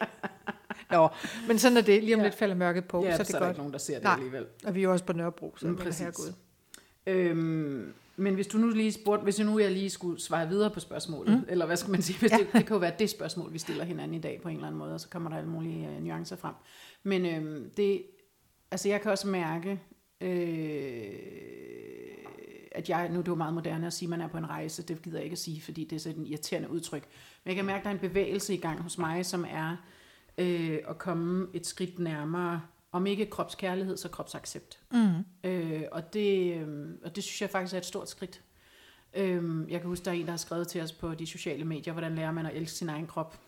Nå, 0.91 1.09
men 1.49 1.59
sådan 1.59 1.77
er 1.77 1.81
det. 1.81 2.03
Lige 2.03 2.15
om 2.15 2.21
Ja. 2.21 2.27
lidt 2.27 2.35
falder 2.39 2.55
mørket 2.55 2.85
på, 2.85 3.05
Ja, 3.05 3.11
så 3.11 3.15
er 3.15 3.17
det 3.19 3.27
så 3.27 3.37
er 3.37 3.41
der 3.41 3.47
godt. 3.47 3.55
ikke 3.55 3.59
nogen, 3.61 3.73
der 3.73 3.79
ser 3.79 3.95
det 3.95 4.03
Nej. 4.03 4.13
alligevel. 4.13 4.45
Og 4.67 4.75
vi 4.75 4.81
er 4.81 4.85
jo 4.85 4.93
også 4.93 5.05
på 5.05 5.13
Nørrebro, 5.13 5.55
så 5.57 5.67
mm, 5.67 5.77
præcis. 5.77 5.99
herregud. 5.99 6.33
Øhm, 7.07 7.93
men 8.17 8.35
hvis 8.35 8.47
du 8.47 8.59
nu 8.59 8.69
lige 8.69 8.93
spurgte, 8.93 9.25
hvis 9.25 9.39
nu 9.41 9.59
jeg 9.59 9.71
lige 9.73 9.91
skulle 9.91 10.21
svare 10.21 10.49
videre 10.49 10.71
på 10.71 10.81
spørgsmålet, 10.81 11.39
mm. 11.39 11.45
eller 11.49 11.67
hvad 11.67 11.77
skal 11.77 11.91
man 11.91 12.03
sige, 12.03 12.19
hvis 12.19 12.33
Ja. 12.33 12.37
det, 12.37 12.47
det 12.53 12.67
kan 12.67 12.75
jo 12.75 12.81
være 12.81 12.93
det 12.99 13.11
spørgsmål, 13.11 13.53
vi 13.53 13.59
stiller 13.59 13.85
hinanden 13.85 14.15
i 14.15 14.21
dag 14.21 14.41
på 14.43 14.49
en 14.49 14.55
eller 14.55 14.67
anden 14.67 14.79
måde, 14.79 14.95
og 14.95 15.01
så 15.01 15.09
kommer 15.09 15.31
der 15.31 15.37
alle 15.37 15.51
mulige 15.51 15.89
øh, 15.89 16.03
nuancer 16.03 16.37
frem. 16.37 16.55
Men 17.03 17.27
øhm, 17.27 17.71
det, 17.77 18.03
altså 18.71 18.89
jeg 18.89 19.01
kan 19.01 19.11
også 19.11 19.29
mærke, 19.29 19.81
øh, 20.21 21.13
at 22.73 22.89
jeg, 22.89 23.09
nu 23.09 23.19
er 23.19 23.23
det 23.23 23.29
jo 23.29 23.35
meget 23.35 23.55
moderne 23.55 23.87
at 23.87 23.93
sige, 23.93 24.07
at 24.07 24.11
man 24.11 24.21
er 24.21 24.29
på 24.29 24.39
en 24.39 24.49
rejse, 24.51 24.83
det 24.83 25.03
gider 25.03 25.17
jeg 25.17 25.25
ikke 25.25 25.35
at 25.35 25.39
sige, 25.39 25.61
fordi 25.61 25.85
det 25.85 25.97
er 25.97 26.01
sådan 26.01 26.23
et 26.23 26.29
irriterende 26.29 26.71
udtryk. 26.71 27.03
Men 27.45 27.49
jeg 27.49 27.57
kan 27.57 27.65
mærke, 27.65 27.79
at 27.79 27.85
der 27.85 27.91
er 27.91 27.95
en 27.95 28.01
bevægelse 28.01 28.55
i 28.55 28.57
gang 28.57 28.83
hos 28.83 28.99
mig, 28.99 29.27
som 29.27 29.45
er 29.51 29.77
øh, 30.39 30.79
at 30.89 30.99
komme 30.99 31.47
et 31.55 31.67
skridt 31.67 31.99
nærmere, 31.99 32.61
om 32.97 33.07
ikke 33.07 33.27
kropskærlighed, 33.27 33.97
så 33.97 34.09
kropsaccept. 34.09 34.79
Mm. 34.93 35.49
Øh, 35.51 35.83
og, 35.93 36.13
det, 36.13 36.55
øh, 36.55 36.89
og 37.05 37.17
det 37.17 37.25
synes 37.25 37.43
jeg 37.43 37.51
faktisk 37.51 37.75
er 37.75 37.79
et 37.79 37.87
stort 37.87 38.11
skridt. 38.11 38.41
Øh, 39.15 39.71
jeg 39.71 39.81
kan 39.81 39.89
huske, 39.89 40.05
der 40.05 40.11
er 40.11 40.15
en, 40.15 40.25
der 40.25 40.31
har 40.31 40.37
skrevet 40.37 40.69
til 40.69 40.83
os 40.83 40.93
på 40.93 41.15
de 41.15 41.27
sociale 41.27 41.65
medier, 41.65 41.93
hvordan 41.93 42.15
lærer 42.15 42.33
man 42.33 42.47
at 42.47 42.57
elske 42.57 42.77
sin 42.79 42.89
egen 42.89 43.07
krop? 43.07 43.39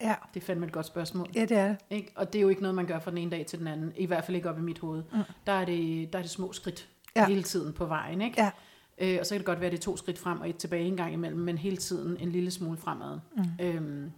Ja. 0.00 0.14
Det 0.34 0.40
er 0.40 0.44
fandme 0.44 0.66
et 0.66 0.72
godt 0.72 0.86
spørgsmål. 0.86 1.30
ja, 1.34 1.44
det 1.44 1.56
er 1.56 1.68
det. 1.68 1.78
Ikke? 1.90 2.12
Og 2.16 2.32
det 2.32 2.38
er 2.38 2.42
jo 2.42 2.48
ikke 2.48 2.62
noget, 2.62 2.74
man 2.74 2.86
gør 2.86 2.98
fra 2.98 3.10
den 3.10 3.18
ene 3.18 3.30
dag 3.30 3.46
til 3.46 3.58
den 3.58 3.66
anden. 3.66 3.92
I 3.96 4.06
hvert 4.06 4.24
fald 4.24 4.36
ikke 4.36 4.50
op 4.50 4.58
i 4.58 4.62
mit 4.62 4.78
hoved. 4.78 5.02
Mm. 5.12 5.22
Der, 5.46 5.52
er 5.52 5.64
det, 5.64 6.12
der 6.12 6.18
er 6.18 6.22
det 6.22 6.30
små 6.30 6.52
skridt 6.52 6.88
ja. 7.16 7.26
Hele 7.26 7.42
tiden 7.42 7.72
på 7.72 7.86
vejen. 7.86 8.22
Ikke? 8.22 8.42
Ja. 8.42 8.50
Øh, 8.98 9.16
og 9.20 9.26
så 9.26 9.34
kan 9.34 9.38
det 9.38 9.46
godt 9.46 9.60
være, 9.60 9.66
at 9.66 9.72
det 9.72 9.78
er 9.78 9.82
to 9.82 9.96
skridt 9.96 10.18
frem 10.18 10.40
og 10.40 10.48
et 10.48 10.56
tilbage 10.56 10.84
en 10.84 10.96
gang 10.96 11.12
imellem, 11.12 11.40
men 11.40 11.58
hele 11.58 11.76
tiden 11.76 12.16
en 12.20 12.32
lille 12.32 12.50
smule 12.50 12.78
fremad. 12.78 13.18
Mm. 13.36 13.44
Øhm, 13.60 14.12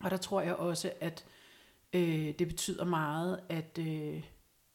og 0.00 0.10
der 0.10 0.16
tror 0.16 0.40
jeg 0.40 0.54
også, 0.54 0.90
at 1.00 1.24
øh, 1.94 2.34
det 2.38 2.48
betyder 2.48 2.84
meget, 2.84 3.40
at, 3.48 3.78
øh, 3.80 4.22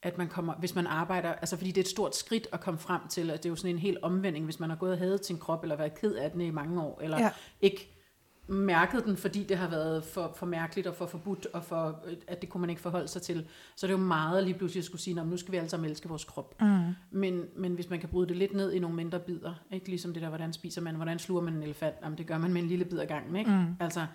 at 0.03 0.17
man 0.17 0.27
kommer, 0.27 0.53
hvis 0.53 0.75
man 0.75 0.87
arbejder, 0.87 1.33
altså 1.33 1.57
fordi 1.57 1.69
det 1.71 1.77
er 1.77 1.83
et 1.83 1.87
stort 1.87 2.15
skridt 2.15 2.47
at 2.51 2.59
komme 2.59 2.79
frem 2.79 3.01
til, 3.09 3.29
at 3.29 3.37
det 3.37 3.45
er 3.45 3.49
jo 3.49 3.55
sådan 3.55 3.75
en 3.75 3.79
helt 3.79 3.97
omvending, 4.01 4.45
hvis 4.45 4.59
man 4.59 4.69
har 4.69 4.77
gået 4.77 4.91
og 4.91 4.97
hadet 4.97 5.25
sin 5.25 5.37
krop, 5.37 5.63
eller 5.63 5.75
været 5.75 5.95
ked 5.95 6.15
af 6.15 6.31
den 6.31 6.41
i 6.41 6.49
mange 6.49 6.81
år, 6.81 6.99
eller 7.01 7.19
ja. 7.19 7.29
Ikke 7.61 7.95
mærket 8.49 9.05
den, 9.05 9.17
fordi 9.17 9.43
det 9.43 9.57
har 9.57 9.69
været 9.69 10.03
for, 10.03 10.33
for 10.35 10.45
mærkeligt 10.45 10.87
og 10.87 10.95
for 10.95 11.05
forbudt, 11.05 11.45
og 11.53 11.63
for, 11.63 12.01
øh, 12.05 12.13
at 12.27 12.41
det 12.41 12.49
kunne 12.49 12.61
man 12.61 12.69
ikke 12.69 12.81
forholde 12.81 13.07
sig 13.07 13.21
til. 13.21 13.47
Så 13.75 13.87
det 13.87 13.93
er 13.93 13.97
jo 13.97 14.03
meget 14.03 14.43
lige 14.43 14.57
pludselig 14.57 14.81
at 14.81 14.85
skulle 14.85 15.01
sige, 15.01 15.13
"Nå, 15.13 15.21
men 15.23 15.29
nu 15.31 15.37
skal 15.37 15.51
vi 15.51 15.57
alle 15.57 15.69
sammen 15.69 15.89
elske 15.89 16.09
vores 16.09 16.23
krop. 16.23 16.61
Mm. 16.61 16.93
Men, 17.11 17.45
men 17.55 17.73
hvis 17.73 17.89
man 17.89 17.99
kan 17.99 18.09
bryde 18.09 18.27
det 18.27 18.37
lidt 18.37 18.53
ned 18.53 18.71
i 18.71 18.79
nogle 18.79 18.95
mindre 18.95 19.19
bidder, 19.19 19.53
ikke 19.71 19.87
ligesom 19.87 20.13
det 20.13 20.21
der, 20.21 20.29
hvordan 20.29 20.53
spiser 20.53 20.81
man, 20.81 20.95
hvordan 20.95 21.19
sluger 21.19 21.41
man 21.41 21.53
en 21.53 21.63
elefant, 21.63 21.95
Jamen, 22.03 22.17
det 22.17 22.27
gør 22.27 22.37
man 22.37 22.53
med 22.53 22.61
en 22.61 22.67
lille 22.67 22.85
bid 22.85 22.99
ad 22.99 23.07
gangen, 23.07 23.35
ikke? 23.35 23.51
Mm. 23.51 23.75
Altså, 23.79 24.05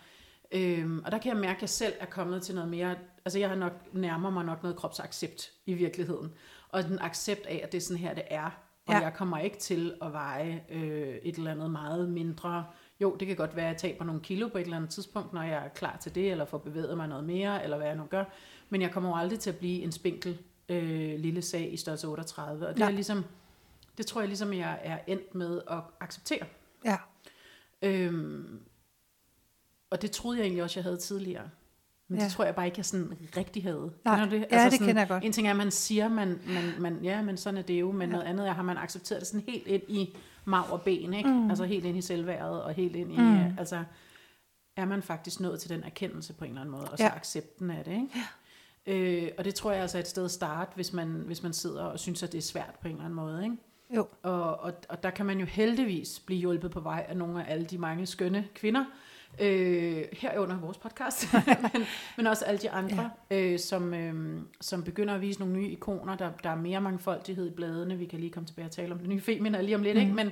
øhm, 0.52 1.02
og 1.04 1.12
der 1.12 1.18
kan 1.18 1.32
jeg 1.32 1.40
mærke, 1.40 1.56
at 1.56 1.62
jeg 1.62 1.68
selv 1.68 1.92
er 2.00 2.06
kommet 2.06 2.42
til 2.42 2.54
noget 2.54 2.70
mere, 2.70 2.96
altså 3.24 3.38
jeg 3.38 3.48
har 3.48 3.56
nok, 3.56 3.72
nærmer 3.92 4.30
mig 4.30 4.44
nok 4.44 4.62
noget 4.62 4.76
kropsaccept 4.76 5.50
i 5.66 5.74
virkeligheden, 5.74 6.32
og 6.68 6.84
den 6.84 6.98
accept 6.98 7.46
af, 7.46 7.60
at 7.64 7.72
det 7.72 7.78
er 7.78 7.82
sådan 7.82 7.96
her, 8.00 8.14
det 8.14 8.24
er, 8.30 8.44
og 8.86 8.92
ja. 8.92 8.98
Ja. 8.98 9.04
jeg 9.04 9.14
kommer 9.14 9.38
ikke 9.38 9.58
til 9.58 9.94
at 10.02 10.12
veje 10.12 10.64
øh, 10.70 11.14
et 11.22 11.36
eller 11.36 11.50
andet 11.50 11.70
meget 11.70 12.08
mindre, 12.08 12.64
jo, 13.00 13.16
det 13.20 13.28
kan 13.28 13.36
godt 13.36 13.56
være, 13.56 13.64
at 13.64 13.72
jeg 13.72 13.76
taber 13.92 14.04
nogle 14.04 14.20
kilo 14.20 14.48
på 14.48 14.58
et 14.58 14.62
eller 14.62 14.76
andet 14.76 14.90
tidspunkt, 14.90 15.32
når 15.32 15.42
jeg 15.42 15.64
er 15.64 15.68
klar 15.68 15.96
til 16.00 16.14
det, 16.14 16.30
eller 16.30 16.44
får 16.44 16.58
bevæget 16.58 16.96
mig 16.96 17.08
noget 17.08 17.24
mere, 17.24 17.64
eller 17.64 17.76
hvad 17.76 17.86
jeg 17.86 17.96
nu 17.96 18.04
gør, 18.04 18.24
men 18.68 18.82
jeg 18.82 18.90
kommer 18.90 19.10
jo 19.10 19.16
aldrig 19.16 19.40
til 19.40 19.50
at 19.50 19.56
blive 19.56 19.82
en 19.82 19.92
spinkel 19.92 20.38
øh, 20.68 21.18
lille 21.18 21.42
sag 21.42 21.72
i 21.72 21.76
størrelse 21.76 22.08
38, 22.08 22.68
og 22.68 22.74
det 22.74 22.82
er 22.82 22.86
Nej. 22.86 22.94
ligesom, 22.94 23.24
det 23.98 24.06
tror 24.06 24.20
jeg 24.20 24.28
ligesom, 24.28 24.52
jeg 24.52 24.80
er 24.82 24.98
endt 25.06 25.34
med 25.34 25.60
at 25.70 25.80
acceptere. 26.00 26.46
Ja. 26.84 26.96
Øhm, 27.82 28.60
og 29.90 30.02
det 30.02 30.10
troede 30.10 30.38
jeg 30.38 30.44
egentlig 30.44 30.62
også, 30.62 30.80
jeg 30.80 30.84
havde 30.84 30.96
tidligere. 30.96 31.50
Men 32.08 32.18
ja. 32.18 32.24
Det 32.24 32.32
tror 32.32 32.44
jeg 32.44 32.54
bare 32.54 32.66
ikke, 32.66 32.78
jeg 32.78 32.84
sådan 32.84 33.12
rigtig 33.36 33.62
havde. 33.62 33.90
Nej. 34.04 34.14
Kender 34.16 34.30
du 34.30 34.36
det? 34.36 34.46
Ja, 34.50 34.64
det 34.64 34.72
sådan, 34.72 34.86
kender 34.86 35.00
jeg 35.02 35.08
godt. 35.08 35.24
En 35.24 35.32
ting 35.32 35.46
er, 35.46 35.50
at 35.50 35.56
man 35.56 35.70
siger, 35.70 36.08
man, 36.08 36.40
man, 36.46 36.64
man, 36.80 36.98
ja, 37.02 37.22
men 37.22 37.36
sådan 37.36 37.58
er 37.58 37.62
det 37.62 37.80
jo, 37.80 37.92
men 37.92 38.00
ja. 38.00 38.06
noget 38.12 38.24
andet 38.24 38.48
er, 38.48 38.52
har 38.52 38.62
man 38.62 38.76
accepteret 38.76 39.20
det 39.20 39.28
sådan 39.28 39.44
helt 39.48 39.66
ind 39.66 39.82
i 39.88 40.16
marv 40.44 40.72
og 40.72 40.82
ben, 40.82 41.14
ikke? 41.14 41.28
Mm. 41.28 41.48
Altså 41.50 41.64
helt 41.64 41.84
ind 41.84 41.96
i 41.98 42.00
selvværdet, 42.00 42.62
og 42.62 42.72
helt 42.74 42.96
ind 42.96 43.12
i, 43.12 43.16
Mm. 43.16 43.22
mm. 43.24 43.58
altså, 43.58 43.84
er 44.76 44.84
man 44.84 45.02
faktisk 45.02 45.40
nået 45.40 45.60
til 45.60 45.70
den 45.70 45.82
erkendelse 45.84 46.32
på 46.32 46.44
en 46.44 46.50
eller 46.50 46.60
anden 46.60 46.72
måde, 46.74 46.84
og 46.90 46.98
så 46.98 47.04
Ja. 47.04 47.16
accepten 47.16 47.70
af 47.70 47.84
det, 47.84 47.92
ikke? 47.92 48.08
Ja. 48.86 48.92
Øh, 48.92 49.30
og 49.38 49.44
det 49.44 49.54
tror 49.54 49.72
jeg 49.72 49.80
altså 49.82 49.98
er 49.98 50.02
et 50.02 50.08
sted 50.08 50.24
at 50.24 50.30
starte, 50.30 50.72
hvis 50.74 50.92
man, 50.92 51.08
hvis 51.08 51.42
man 51.42 51.52
sidder 51.52 51.84
og 51.84 51.98
synes, 51.98 52.22
at 52.22 52.32
det 52.32 52.38
er 52.38 52.42
svært 52.42 52.74
på 52.80 52.88
en 52.88 52.92
eller 52.94 53.04
anden 53.04 53.16
måde, 53.16 53.44
ikke? 53.44 53.56
Jo. 53.96 54.06
Og, 54.22 54.60
og, 54.60 54.72
og 54.88 55.02
der 55.02 55.10
kan 55.10 55.26
man 55.26 55.38
jo 55.40 55.46
heldigvis 55.46 56.22
blive 56.26 56.40
hjulpet 56.40 56.70
på 56.70 56.80
vej 56.80 57.06
af 57.08 57.16
nogle 57.16 57.44
af 57.46 57.52
alle 57.52 57.64
de 57.64 57.78
mange 57.78 58.06
skønne 58.06 58.46
kvinder, 58.54 58.84
øh, 59.40 60.04
herunder 60.12 60.58
vores 60.58 60.78
podcast, 60.78 61.28
men, 61.72 61.82
men 62.16 62.26
også 62.26 62.44
alle 62.44 62.58
de 62.58 62.70
andre, 62.70 63.10
ja. 63.30 63.36
øh, 63.36 63.58
som, 63.58 63.94
øh, 63.94 64.40
som 64.60 64.82
begynder 64.82 65.14
at 65.14 65.20
vise 65.20 65.40
nogle 65.40 65.54
nye 65.54 65.68
ikoner. 65.68 66.16
Der, 66.16 66.30
der 66.42 66.50
er 66.50 66.56
mere 66.56 66.80
mangfoldighed 66.80 67.46
i 67.46 67.50
bladene. 67.50 67.98
Vi 67.98 68.06
kan 68.06 68.20
lige 68.20 68.30
komme 68.30 68.46
tilbage 68.46 68.66
og 68.66 68.72
tale 68.72 68.92
om 68.92 68.98
det 68.98 69.08
nye 69.08 69.20
Femina 69.20 69.60
lige 69.60 69.76
om 69.76 69.82
lidt, 69.82 69.96
mm. 69.96 70.02
ikke? 70.02 70.14
Men, 70.14 70.30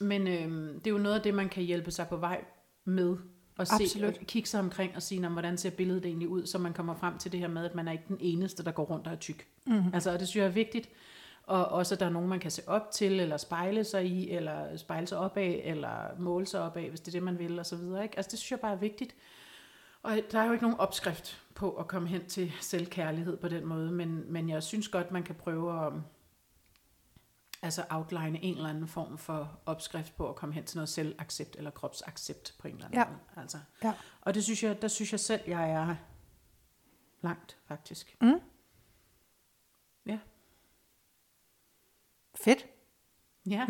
men 0.00 0.28
øh, 0.28 0.74
det 0.74 0.86
er 0.86 0.90
jo 0.90 0.98
noget 0.98 1.16
af 1.16 1.22
det, 1.22 1.34
man 1.34 1.48
kan 1.48 1.62
hjælpe 1.62 1.90
sig 1.90 2.08
på 2.08 2.16
vej 2.16 2.44
med 2.84 3.16
og 3.58 3.66
se, 3.66 3.74
Absolut. 3.84 4.18
og 4.18 4.26
kigge 4.26 4.48
sig 4.48 4.60
omkring 4.60 4.96
og 4.96 5.02
sige, 5.02 5.20
"Nå, 5.20 5.28
hvordan 5.28 5.58
ser 5.58 5.70
billedet 5.70 6.06
egentlig 6.06 6.28
ud, 6.28 6.46
så 6.46 6.58
man 6.58 6.72
kommer 6.72 6.94
frem 6.94 7.18
til 7.18 7.32
det 7.32 7.40
her 7.40 7.48
med, 7.48 7.64
at 7.64 7.74
man 7.74 7.88
er 7.88 7.92
ikke 7.92 8.04
den 8.08 8.16
eneste, 8.20 8.64
der 8.64 8.70
går 8.70 8.84
rundt 8.84 9.06
og 9.06 9.12
er 9.12 9.16
tyk. 9.16 9.46
Mm. 9.66 9.82
Altså, 9.94 10.12
og 10.12 10.20
det 10.20 10.28
synes 10.28 10.42
jeg 10.42 10.48
er 10.48 10.54
vigtigt. 10.54 10.88
Og 11.42 11.66
også, 11.66 11.94
at 11.94 12.00
der 12.00 12.06
er 12.06 12.10
nogen, 12.10 12.28
man 12.28 12.40
kan 12.40 12.50
se 12.50 12.62
op 12.66 12.90
til, 12.90 13.20
eller 13.20 13.36
spejle 13.36 13.84
sig 13.84 14.06
i, 14.06 14.30
eller 14.30 14.76
spejle 14.76 15.06
sig 15.06 15.18
op 15.18 15.36
af, 15.36 15.60
eller 15.64 16.18
måle 16.18 16.46
sig 16.46 16.62
op 16.62 16.76
af, 16.76 16.88
hvis 16.88 17.00
det 17.00 17.08
er 17.08 17.12
det, 17.12 17.22
man 17.22 17.38
vil, 17.38 17.58
og 17.58 17.66
så 17.66 17.76
videre. 17.76 18.02
Ikke? 18.02 18.16
Altså, 18.16 18.30
det 18.30 18.38
synes 18.38 18.50
jeg 18.50 18.60
bare 18.60 18.72
er 18.72 18.76
vigtigt. 18.76 19.14
Og 20.02 20.18
der 20.32 20.40
er 20.40 20.44
jo 20.44 20.52
ikke 20.52 20.64
nogen 20.64 20.80
opskrift 20.80 21.42
på 21.54 21.72
at 21.76 21.88
komme 21.88 22.08
hen 22.08 22.26
til 22.26 22.52
selvkærlighed 22.60 23.36
på 23.36 23.48
den 23.48 23.66
måde, 23.66 23.90
men, 23.92 24.32
men 24.32 24.48
jeg 24.48 24.62
synes 24.62 24.88
godt, 24.88 25.10
man 25.10 25.22
kan 25.22 25.34
prøve 25.34 25.86
at 25.86 25.92
altså 27.62 27.84
outline 27.90 28.42
en 28.42 28.56
eller 28.56 28.68
anden 28.68 28.88
form 28.88 29.18
for 29.18 29.60
opskrift 29.66 30.16
på 30.16 30.28
at 30.28 30.36
komme 30.36 30.54
hen 30.54 30.64
til 30.64 30.76
noget 30.76 30.88
selvaccept 30.88 31.56
eller 31.56 31.70
kropsaccept 31.70 32.54
på 32.58 32.68
en 32.68 32.74
eller 32.74 32.86
anden 32.86 32.98
Ja. 33.00 33.04
måde. 33.08 33.18
Altså. 33.36 33.58
Ja. 33.84 33.94
Og 34.20 34.34
det 34.34 34.44
synes 34.44 34.62
jeg, 34.62 34.82
der 34.82 34.88
synes 34.88 35.12
jeg 35.12 35.20
selv, 35.20 35.40
jeg 35.46 35.70
er 35.70 35.96
langt, 37.22 37.56
faktisk. 37.66 38.16
Mm. 38.20 38.40
Ja. 40.06 40.18
Fedt. 42.44 42.66
Ja, 43.46 43.66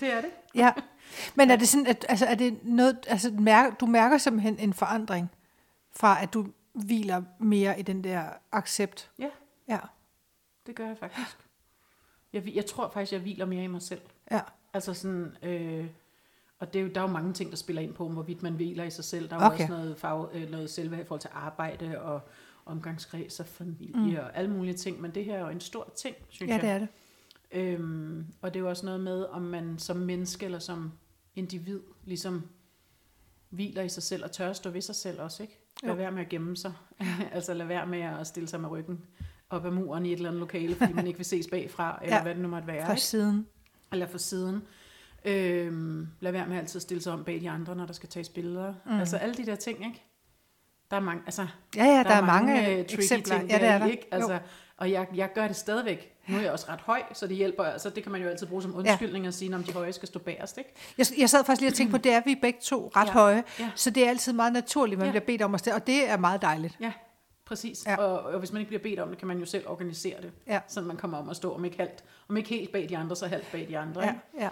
det 0.00 0.12
er 0.12 0.20
det. 0.20 0.30
Ja. 0.54 0.72
Men 1.36 1.50
er 1.50 1.56
det 1.56 1.68
sådan, 1.68 1.86
at, 1.86 2.06
altså, 2.08 2.26
er 2.26 2.34
det 2.34 2.58
noget, 2.64 2.98
altså, 3.08 3.30
mærker, 3.30 3.74
du 3.76 3.86
mærker 3.86 4.18
simpelthen 4.18 4.58
en 4.58 4.72
forandring 4.72 5.30
fra, 5.92 6.22
at 6.22 6.34
du 6.34 6.46
hviler 6.72 7.22
mere 7.38 7.78
i 7.80 7.82
den 7.82 8.04
der 8.04 8.24
accept? 8.52 9.10
Ja. 9.18 9.28
Ja. 9.68 9.78
Det 10.66 10.74
gør 10.74 10.86
jeg 10.86 10.98
faktisk. 10.98 11.36
Jeg, 12.32 12.54
jeg 12.54 12.66
tror 12.66 12.90
faktisk, 12.90 13.12
jeg 13.12 13.20
hviler 13.20 13.46
mere 13.46 13.64
i 13.64 13.66
mig 13.66 13.82
selv. 13.82 14.00
Ja. 14.30 14.40
Altså 14.74 14.94
sådan, 14.94 15.36
øh, 15.42 15.86
og 16.58 16.72
det 16.72 16.78
er 16.78 16.82
jo, 16.82 16.88
der 16.94 17.00
er 17.00 17.04
jo 17.04 17.12
mange 17.12 17.32
ting, 17.32 17.50
der 17.50 17.56
spiller 17.56 17.82
ind 17.82 17.94
på, 17.94 18.08
hvorvidt 18.08 18.42
man 18.42 18.52
hviler 18.52 18.84
i 18.84 18.90
sig 18.90 19.04
selv. 19.04 19.30
Der 19.30 19.36
er 19.38 19.46
Okay. 19.46 19.58
jo 19.58 19.62
også 19.62 19.72
noget, 19.72 19.98
fag, 19.98 20.28
øh, 20.34 20.50
noget 20.50 20.70
selvværd 20.70 21.00
i 21.00 21.04
forhold 21.04 21.20
til 21.20 21.30
arbejde 21.32 22.00
og 22.02 22.20
omgangskreds 22.66 23.40
og 23.40 23.46
familie 23.46 23.94
mm. 23.96 24.16
og 24.16 24.36
alle 24.36 24.50
mulige 24.50 24.74
ting. 24.74 25.00
Men 25.00 25.10
det 25.14 25.24
her 25.24 25.34
er 25.34 25.40
jo 25.40 25.48
en 25.48 25.60
stor 25.60 25.92
ting, 25.96 26.16
synes 26.28 26.48
Ja, 26.50 26.54
jeg. 26.54 26.62
det 26.62 26.70
er 26.70 26.78
det. 26.78 26.88
Øhm, 27.52 28.26
og 28.42 28.54
det 28.54 28.60
er 28.60 28.64
jo 28.64 28.68
også 28.68 28.86
noget 28.86 29.00
med, 29.00 29.24
om 29.24 29.42
man 29.42 29.78
som 29.78 29.96
menneske 29.96 30.44
eller 30.44 30.58
som 30.58 30.92
individ 31.36 31.80
ligesom 32.04 32.42
hviler 33.50 33.82
i 33.82 33.88
sig 33.88 34.02
selv 34.02 34.24
og 34.24 34.32
tør 34.32 34.50
at 34.50 34.56
stå 34.56 34.70
ved 34.70 34.80
sig 34.80 34.94
selv 34.94 35.20
også, 35.20 35.42
ikke? 35.42 35.58
Lad 35.82 35.90
Jo. 35.90 35.96
være 35.96 36.12
med 36.12 36.20
at 36.22 36.28
gemme 36.28 36.56
sig. 36.56 36.72
altså 37.32 37.54
lad 37.54 37.66
være 37.66 37.86
med 37.86 38.00
at 38.00 38.26
stille 38.26 38.48
sig 38.48 38.60
med 38.60 38.68
ryggen 38.70 39.00
op 39.50 39.66
ad 39.66 39.70
muren 39.70 40.06
i 40.06 40.12
et 40.12 40.16
eller 40.16 40.28
andet 40.28 40.40
lokale, 40.40 40.74
fordi 40.74 40.92
man 40.92 41.06
ikke 41.06 41.18
vil 41.18 41.26
ses 41.26 41.46
bagfra, 41.50 41.98
eller 42.02 42.16
Ja. 42.16 42.22
hvad 42.22 42.34
det 42.34 42.42
nu 42.42 42.48
måtte 42.48 42.66
være. 42.66 42.86
Fra 42.86 42.92
Ikke? 42.92 43.02
siden. 43.02 43.46
Eller 43.92 44.06
fra 44.06 44.18
siden. 44.18 44.62
Øhm, 45.24 46.08
lad 46.20 46.32
være 46.32 46.46
med 46.48 46.56
altid 46.56 46.78
at 46.78 46.82
stille 46.82 47.02
sig 47.02 47.12
om 47.12 47.24
bag 47.24 47.40
de 47.40 47.50
andre, 47.50 47.76
når 47.76 47.86
der 47.86 47.92
skal 47.92 48.08
tages 48.08 48.28
billeder. 48.28 48.74
Mm. 48.86 48.92
Altså 48.98 49.16
alle 49.16 49.34
de 49.34 49.46
der 49.46 49.54
ting, 49.56 49.84
ikke? 49.86 50.04
Der 50.90 50.96
er 50.96 51.00
mange, 51.00 51.22
altså, 51.26 51.46
Ja, 51.76 51.84
ja, 51.84 51.96
der, 51.96 52.02
der 52.02 52.10
er 52.10 52.24
mange, 52.26 52.58
øh, 52.60 52.66
mange 52.68 52.84
tricky 52.84 52.94
eksempler. 53.00 53.38
ting 53.38 53.50
ja, 53.50 53.58
det 53.58 53.66
er 53.68 53.78
der. 53.78 53.86
Ikke? 53.86 54.08
Altså, 54.10 54.38
og 54.82 54.90
jeg, 54.90 55.06
jeg 55.14 55.30
gør 55.34 55.46
det 55.46 55.56
stadigvæk. 55.56 56.12
Nu 56.28 56.36
er 56.36 56.40
jeg 56.40 56.52
også 56.52 56.66
ret 56.68 56.80
høj, 56.80 57.02
så 57.14 57.26
det 57.26 57.36
hjælper. 57.36 57.64
Altså, 57.64 57.90
det 57.90 58.02
kan 58.02 58.12
man 58.12 58.22
jo 58.22 58.28
altid 58.28 58.46
bruge 58.46 58.62
som 58.62 58.76
undskyldning 58.76 59.26
at 59.26 59.34
sige, 59.34 59.54
om 59.54 59.64
de 59.64 59.72
høje 59.72 59.92
skal 59.92 60.08
stå 60.08 60.18
bagerst. 60.18 60.58
Ikke? 60.58 60.70
Jeg, 60.98 61.06
jeg 61.18 61.30
sad 61.30 61.44
faktisk 61.44 61.60
lige 61.60 61.70
og 61.70 61.74
tænkte 61.74 61.90
på, 61.90 61.98
det 61.98 62.12
er 62.12 62.22
vi 62.24 62.34
begge 62.42 62.58
to 62.62 62.92
ret 62.96 63.06
Ja. 63.06 63.12
høje, 63.12 63.44
Ja. 63.60 63.70
så 63.74 63.90
det 63.90 64.04
er 64.04 64.08
altid 64.08 64.32
meget 64.32 64.52
naturligt, 64.52 64.98
man 64.98 65.06
Ja. 65.06 65.10
bliver 65.12 65.24
bedt 65.24 65.42
om 65.42 65.54
at 65.54 65.60
stille, 65.60 65.74
og 65.74 65.86
det 65.86 66.08
er 66.10 66.16
meget 66.16 66.42
dejligt. 66.42 66.76
Ja, 66.80 66.92
præcis. 67.44 67.86
Ja. 67.86 67.90
Ja. 67.90 67.96
Og, 67.96 68.20
og 68.20 68.38
hvis 68.38 68.52
man 68.52 68.60
ikke 68.60 68.68
bliver 68.68 68.82
bedt 68.82 69.00
om 69.00 69.08
det, 69.08 69.18
kan 69.18 69.28
man 69.28 69.38
jo 69.38 69.44
selv 69.46 69.68
organisere 69.68 70.22
det. 70.22 70.32
Ja. 70.46 70.60
Så 70.68 70.80
man 70.80 70.96
kommer 70.96 71.18
om 71.18 71.28
at 71.28 71.36
stå, 71.36 71.54
om 71.54 71.64
ikke, 71.64 71.76
halvt, 71.76 72.04
om 72.28 72.36
ikke 72.36 72.48
helt 72.48 72.72
bag 72.72 72.88
de 72.88 72.96
andre, 72.96 73.16
så 73.16 73.26
halvt 73.26 73.52
bag 73.52 73.68
de 73.68 73.78
andre. 73.78 74.02
Ja, 74.02 74.14
ja. 74.40 74.48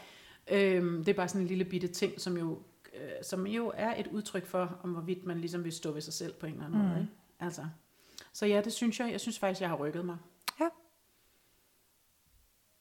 Øhm, 0.56 1.04
det 1.04 1.08
er 1.12 1.16
bare 1.16 1.28
sådan 1.28 1.40
en 1.40 1.46
lille 1.46 1.64
bitte 1.64 1.88
ting, 1.88 2.20
som 2.20 2.37
jo, 2.37 2.58
øh, 2.94 3.10
som 3.22 3.46
jo 3.46 3.72
er 3.76 3.94
et 4.00 4.06
udtryk 4.06 4.46
for, 4.46 4.78
om 4.82 4.90
hvorvidt 4.90 5.26
man 5.26 5.40
ligesom 5.40 5.64
vil 5.64 5.72
stå 5.72 5.90
ved 5.92 6.00
sig 6.00 6.14
selv 6.14 6.32
på 6.32 6.46
en 6.46 6.52
eller 6.52 6.64
anden 6.66 6.80
mm. 6.82 6.87
måde. 6.88 7.00
Ikke? 7.00 7.12
Altså. 7.40 7.62
Så 8.32 8.47
ja, 8.47 8.60
det 8.60 8.73
synes 8.73 9.00
jeg. 9.00 9.12
Jeg 9.12 9.21
synes 9.21 9.38
faktisk, 9.38 9.60
jeg 9.60 9.69
har 9.69 9.76
rykket 9.76 10.04
mig. 10.04 10.16
Ja. 10.60 10.69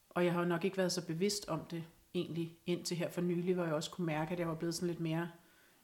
Og 0.09 0.25
jeg 0.25 0.33
har 0.33 0.39
jo 0.39 0.47
nok 0.47 0.65
ikke 0.65 0.77
været 0.77 0.91
så 0.91 1.05
bevidst 1.05 1.47
om 1.47 1.65
det 1.71 1.83
egentlig 2.13 2.57
indtil 2.65 2.97
her 2.97 3.09
for 3.09 3.21
nylig, 3.21 3.53
hvor 3.55 3.63
jeg 3.63 3.73
også 3.73 3.91
kunne 3.91 4.05
mærke, 4.05 4.31
at 4.31 4.39
jeg 4.39 4.47
var 4.47 4.55
blevet 4.55 4.75
sådan 4.75 4.88
lidt 4.88 4.99
mere, 4.99 5.29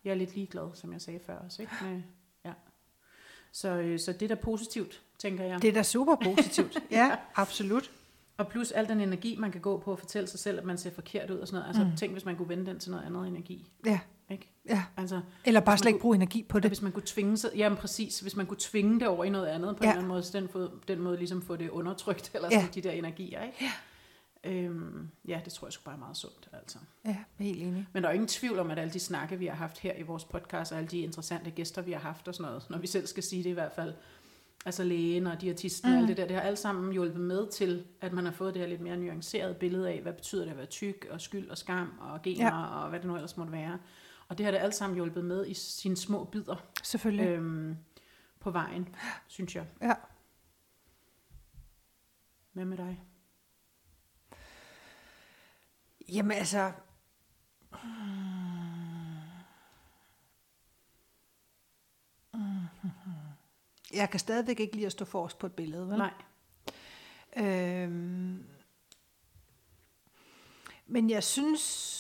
jeg 0.03 0.11
er 0.11 0.15
lidt 0.15 0.35
ligeglad, 0.35 0.69
som 0.73 0.93
jeg 0.93 1.01
sagde 1.01 1.19
før 1.19 1.37
også. 1.37 1.61
Ikke? 1.61 1.73
Med, 1.81 2.01
ja. 2.45 2.53
så, 3.51 3.69
øh, 3.69 3.99
så 3.99 4.13
det 4.13 4.21
er 4.21 4.27
da 4.27 4.35
positivt, 4.35 5.01
tænker 5.19 5.45
jeg. 5.45 5.61
Det 5.61 5.67
er 5.67 5.73
da 5.73 5.83
super 5.83 6.15
positivt. 6.15 6.77
ja, 6.91 7.17
absolut. 7.35 7.91
Og 8.37 8.47
plus 8.47 8.71
al 8.71 8.87
den 8.87 9.01
energi, 9.01 9.35
man 9.39 9.51
kan 9.51 9.61
gå 9.61 9.77
på 9.79 9.93
at 9.93 9.99
fortælle 9.99 10.27
sig 10.27 10.39
selv, 10.39 10.59
at 10.59 10.65
man 10.65 10.77
ser 10.77 10.91
forkert 10.91 11.29
ud 11.29 11.37
og 11.37 11.47
sådan 11.47 11.59
noget. 11.59 11.67
Altså 11.67 11.83
mm. 11.83 11.97
tænk, 11.97 12.11
hvis 12.11 12.25
man 12.25 12.37
kunne 12.37 12.49
vende 12.49 12.65
den 12.65 12.79
til 12.79 12.91
noget 12.91 13.05
andet 13.05 13.27
energi. 13.27 13.71
Ja, 13.85 13.99
Ikke? 14.29 14.51
ja. 14.69 14.83
Altså, 14.97 15.21
Eller 15.45 15.59
bare 15.59 15.77
slet 15.77 15.89
ikke 15.89 15.99
bruge 15.99 16.15
energi 16.15 16.43
på 16.49 16.59
det. 16.59 16.69
hvis 16.69 16.81
man 16.81 16.91
kunne 16.91 17.03
tvinge 17.05 17.37
sig, 17.37 17.49
jamen 17.55 17.77
præcis, 17.77 18.19
hvis 18.19 18.35
man 18.35 18.45
kunne 18.45 18.57
tvinge 18.59 18.99
det 18.99 19.07
over 19.07 19.23
i 19.23 19.29
noget 19.29 19.47
andet 19.47 19.77
på 19.77 19.83
Ja. 19.83 19.89
en 19.89 19.91
eller 19.91 19.97
anden 19.97 20.07
måde, 20.07 20.23
så 20.23 20.39
den, 20.39 20.49
måde, 20.53 20.71
den 20.87 20.99
måde 21.01 21.17
ligesom 21.17 21.41
få 21.41 21.55
det 21.55 21.69
undertrykt, 21.69 22.31
eller 22.35 22.49
Ja. 22.51 22.59
sådan 22.59 22.73
de 22.75 22.81
der 22.81 22.91
energier, 22.91 23.43
ikke? 23.43 23.57
Ja. 23.61 23.71
Øhm, 24.51 25.09
ja, 25.27 25.41
det 25.45 25.53
tror 25.53 25.67
jeg 25.67 25.73
sgu 25.73 25.83
bare 25.85 25.95
er 25.95 25.99
meget 25.99 26.17
sundt, 26.17 26.49
altså. 26.53 26.77
Ja, 27.05 27.17
helt 27.39 27.61
enig. 27.61 27.87
Men 27.93 28.03
der 28.03 28.09
er 28.09 28.13
ingen 28.13 28.27
tvivl 28.27 28.59
om, 28.59 28.71
at 28.71 28.79
alle 28.79 28.93
de 28.93 28.99
snakke, 28.99 29.39
vi 29.39 29.45
har 29.45 29.55
haft 29.55 29.79
her 29.79 29.93
i 29.97 30.01
vores 30.01 30.23
podcast, 30.23 30.71
og 30.71 30.77
alle 30.77 30.87
de 30.87 30.99
interessante 30.99 31.51
gæster, 31.51 31.81
vi 31.81 31.91
har 31.91 31.99
haft 31.99 32.27
og 32.27 32.35
sådan 32.35 32.51
noget, 32.51 32.65
når 32.69 32.77
vi 32.77 32.87
selv 32.87 33.07
skal 33.07 33.23
sige 33.23 33.43
det 33.43 33.49
i 33.49 33.53
hvert 33.53 33.71
fald, 33.71 33.93
altså 34.65 34.83
lægen 34.83 35.27
og 35.27 35.41
diætisten 35.41 35.89
mm. 35.89 35.95
og 35.95 35.99
alt 36.01 36.07
det 36.07 36.17
der, 36.17 36.25
det 36.27 36.35
har 36.35 36.43
alt 36.43 36.59
sammen 36.59 36.91
hjulpet 36.93 37.21
med 37.21 37.47
til, 37.51 37.83
at 38.01 38.13
man 38.13 38.25
har 38.25 38.31
fået 38.31 38.53
det 38.53 38.61
her 38.61 38.69
lidt 38.69 38.81
mere 38.81 38.97
nuancerede 38.97 39.53
billede 39.53 39.89
af, 39.89 40.01
hvad 40.01 40.13
betyder 40.13 40.43
det 40.43 40.51
at 40.51 40.57
være 40.57 40.65
tyk, 40.65 41.07
og 41.11 41.21
skyld 41.21 41.49
og 41.49 41.57
skam, 41.57 41.91
og 41.99 42.21
gener, 42.21 42.45
ja. 42.45 42.65
og 42.83 42.89
hvad 42.89 42.99
det 42.99 43.07
nu 43.07 43.15
ellers 43.15 43.37
måtte 43.37 43.51
være. 43.53 43.77
Og 44.27 44.37
det 44.37 44.45
har 44.45 44.51
det 44.51 44.59
alt 44.59 44.75
sammen 44.75 44.95
hjulpet 44.95 45.25
med 45.25 45.47
i 45.47 45.53
sine 45.53 45.97
små 45.97 46.23
bidder 46.23 46.55
Selvfølgelig. 46.83 47.27
øhm, 47.27 47.77
på 48.39 48.51
vejen, 48.51 48.95
synes 49.27 49.55
jeg. 49.55 49.67
Ja. 49.81 49.93
Hvad 52.51 52.65
med 52.65 52.77
dig? 52.77 53.03
Jamen 56.09 56.37
altså... 56.37 56.71
Jeg 63.93 64.09
kan 64.09 64.19
stadigvæk 64.19 64.59
ikke 64.59 64.75
lide 64.75 64.85
at 64.85 64.91
stå 64.91 65.05
forrest 65.05 65.39
på 65.39 65.45
et 65.45 65.53
billede, 65.53 65.89
vel? 65.89 65.97
Nej. 65.97 66.13
Øhm, 67.37 68.45
men 70.85 71.09
jeg 71.09 71.23
synes, 71.23 71.94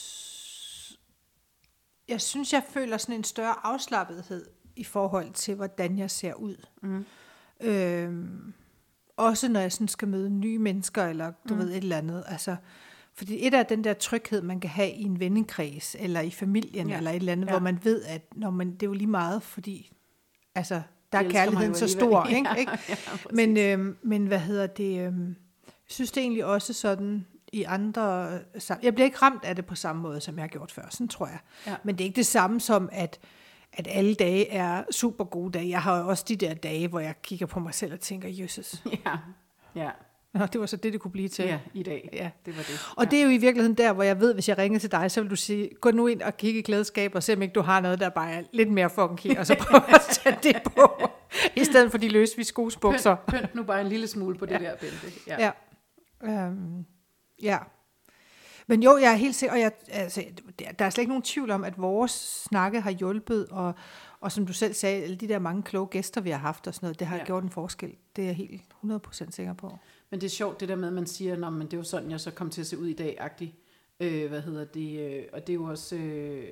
jeg 2.07 2.21
synes, 2.21 2.53
jeg 2.53 2.63
føler 2.69 2.97
sådan 2.97 3.15
en 3.15 3.23
større 3.23 3.55
afslappethed 3.63 4.45
i 4.75 4.83
forhold 4.83 5.33
til, 5.33 5.55
hvordan 5.55 5.97
jeg 5.97 6.11
ser 6.11 6.33
ud. 6.33 6.55
Mm. 6.81 7.05
Øhm, 7.61 8.53
også 9.17 9.47
når 9.49 9.59
jeg 9.59 9.71
sådan 9.71 9.87
skal 9.87 10.07
møde 10.07 10.29
nye 10.29 10.59
mennesker, 10.59 11.05
eller 11.05 11.31
du 11.49 11.53
mm. 11.53 11.59
ved 11.59 11.69
et 11.69 11.77
eller 11.77 11.97
andet. 11.97 12.23
Altså, 12.27 12.55
fordi 13.13 13.47
et 13.47 13.53
er 13.53 13.63
den 13.63 13.83
der 13.83 13.93
tryghed, 13.93 14.41
man 14.41 14.59
kan 14.59 14.69
have 14.69 14.91
i 14.91 15.03
en 15.03 15.19
vennekreds, 15.19 15.95
eller 15.99 16.21
i 16.21 16.31
familien, 16.31 16.89
ja. 16.89 16.97
Eller 16.97 17.11
et 17.11 17.15
eller 17.15 17.31
andet, 17.31 17.47
ja. 17.47 17.51
Hvor 17.51 17.59
man 17.59 17.79
ved, 17.83 18.03
at 18.03 18.21
når 18.35 18.49
man, 18.49 18.71
det 18.71 18.83
er 18.83 18.87
jo 18.87 18.93
lige 18.93 19.07
meget, 19.07 19.43
fordi 19.43 19.91
altså, 20.55 20.81
der 21.11 21.19
De 21.19 21.25
er 21.25 21.31
kærligheden 21.31 21.75
så 21.75 21.87
stor. 21.87 22.25
Ikke? 22.35 22.49
Ja, 22.49 22.55
ikke? 22.55 22.71
ja. 22.89 22.95
Men, 23.31 23.57
øhm, 23.57 23.97
men 24.03 24.27
hvad 24.27 24.39
hedder 24.39 24.67
det? 24.67 25.07
Øhm, 25.07 25.27
jeg 25.65 25.91
synes 25.91 26.11
det 26.11 26.21
egentlig 26.21 26.45
også 26.45 26.73
sådan 26.73 27.25
i 27.53 27.63
andre... 27.63 28.39
sam- 28.57 28.79
Jeg 28.83 28.93
bliver 28.95 29.05
ikke 29.05 29.17
ramt 29.17 29.45
af 29.45 29.55
det 29.55 29.65
på 29.65 29.75
samme 29.75 30.01
måde, 30.01 30.21
som 30.21 30.35
jeg 30.35 30.43
har 30.43 30.47
gjort 30.47 30.71
før. 30.71 30.81
Sådan 30.89 31.07
tror 31.07 31.27
jeg. 31.27 31.39
Ja. 31.67 31.75
Men 31.83 31.95
det 31.97 32.03
er 32.03 32.05
ikke 32.05 32.15
det 32.15 32.25
samme 32.25 32.59
som, 32.61 32.89
at, 32.91 33.19
at 33.73 33.87
alle 33.91 34.15
dage 34.15 34.51
er 34.51 34.83
super 34.91 35.23
gode 35.23 35.51
dage. 35.51 35.69
Jeg 35.69 35.81
har 35.81 35.99
jo 35.99 36.07
også 36.07 36.25
de 36.27 36.35
der 36.35 36.53
dage, 36.53 36.87
hvor 36.87 36.99
jeg 36.99 37.15
kigger 37.21 37.45
på 37.45 37.59
mig 37.59 37.73
selv 37.73 37.93
og 37.93 37.99
tænker, 37.99 38.29
Jesus, 38.31 38.83
Ja, 39.05 39.11
ja, 39.75 39.89
Nå, 40.33 40.45
det 40.45 40.61
var 40.61 40.65
så 40.67 40.77
det, 40.77 40.93
det 40.93 41.01
kunne 41.01 41.11
blive 41.11 41.27
til. 41.29 41.45
ja, 41.45 41.59
i 41.73 41.83
dag. 41.83 42.09
Ja. 42.13 42.29
Det 42.45 42.57
var 42.57 42.63
det. 42.63 42.93
Og 42.97 43.11
det 43.11 43.19
er 43.19 43.23
jo 43.23 43.29
i 43.29 43.37
virkeligheden 43.37 43.77
der, 43.77 43.93
hvor 43.93 44.03
jeg 44.03 44.19
ved, 44.19 44.33
hvis 44.33 44.49
jeg 44.49 44.57
ringer 44.57 44.79
til 44.79 44.91
dig, 44.91 45.11
så 45.11 45.21
vil 45.21 45.29
du 45.29 45.35
sige, 45.35 45.69
gå 45.81 45.91
nu 45.91 46.07
ind 46.07 46.21
og 46.21 46.37
kigge 46.37 46.59
i 46.59 46.61
klædeskab 46.63 47.15
og 47.15 47.23
se, 47.23 47.33
om 47.33 47.41
ikke 47.41 47.53
du 47.53 47.61
har 47.61 47.79
noget, 47.79 47.99
der 47.99 48.09
bare 48.09 48.31
er 48.31 48.43
lidt 48.53 48.71
mere 48.71 48.89
funky, 48.89 49.37
og 49.37 49.45
så 49.47 49.55
prøv 49.59 49.81
at 49.87 50.01
sætte 50.13 50.39
det 50.43 50.61
på, 50.63 51.09
i 51.55 51.63
stedet 51.63 51.91
for 51.91 51.97
de 51.97 52.09
løsvis 52.09 52.47
skosbukser. 52.47 53.15
Pynt, 53.27 53.41
pynt 53.41 53.55
nu 53.55 53.63
bare 53.63 53.81
en 53.81 53.87
lille 53.87 54.07
smule 54.07 54.37
på 54.37 54.45
det 54.45 54.59
der, 54.61 54.75
Bente. 54.75 55.19
Ja. 55.27 55.51
Ja. 56.23 56.45
Øhm, 56.45 56.85
ja. 57.41 57.57
Men 58.67 58.83
jo, 58.83 58.97
jeg 58.97 59.11
er 59.11 59.15
helt 59.15 59.35
sikker, 59.35 59.53
og 59.53 59.59
jeg, 59.59 59.71
altså, 59.87 60.23
der 60.79 60.85
er 60.85 60.89
slet 60.89 61.01
ikke 61.01 61.09
nogen 61.09 61.23
tvivl 61.23 61.51
om, 61.51 61.63
at 61.63 61.81
vores 61.81 62.11
snakke 62.49 62.81
har 62.81 62.91
hjulpet, 62.91 63.47
og, 63.51 63.73
og 64.19 64.31
som 64.31 64.45
du 64.45 64.53
selv 64.53 64.73
sagde, 64.73 65.03
alle 65.03 65.15
de 65.15 65.27
der 65.27 65.39
mange 65.39 65.63
kloge 65.63 65.87
gæster, 65.87 66.21
vi 66.21 66.29
har 66.29 66.37
haft 66.37 66.67
og 66.67 66.75
sådan 66.75 66.87
noget, 66.87 66.99
det 66.99 67.07
har 67.07 67.17
ja. 67.17 67.25
Gjort 67.25 67.43
en 67.43 67.49
forskel. 67.49 67.95
Det 68.15 68.21
er 68.21 68.25
jeg 68.25 68.35
helt 68.35 68.61
100% 68.83 69.31
sikker 69.31 69.53
på. 69.53 69.77
Men 70.09 70.21
det 70.21 70.27
er 70.27 70.31
sjovt, 70.31 70.59
det 70.59 70.69
der 70.69 70.75
med, 70.75 70.87
at 70.87 70.93
man 70.93 71.07
siger, 71.07 71.49
men 71.49 71.67
det 71.67 71.73
er 71.73 71.77
jo 71.77 71.83
sådan, 71.83 72.11
jeg 72.11 72.19
så 72.19 72.31
kom 72.31 72.49
til 72.49 72.61
at 72.61 72.67
se 72.67 72.77
ud 72.77 72.87
i 72.87 72.93
dag, 72.93 73.17
agtig. 73.19 73.55
Øh, 73.99 74.29
hvad 74.29 74.41
hedder 74.41 74.65
det? 74.65 74.99
Øh, 74.99 75.23
og 75.33 75.47
det 75.47 75.53
er 75.53 75.57
jo 75.57 75.63
også... 75.63 75.95
Øh, 75.95 76.47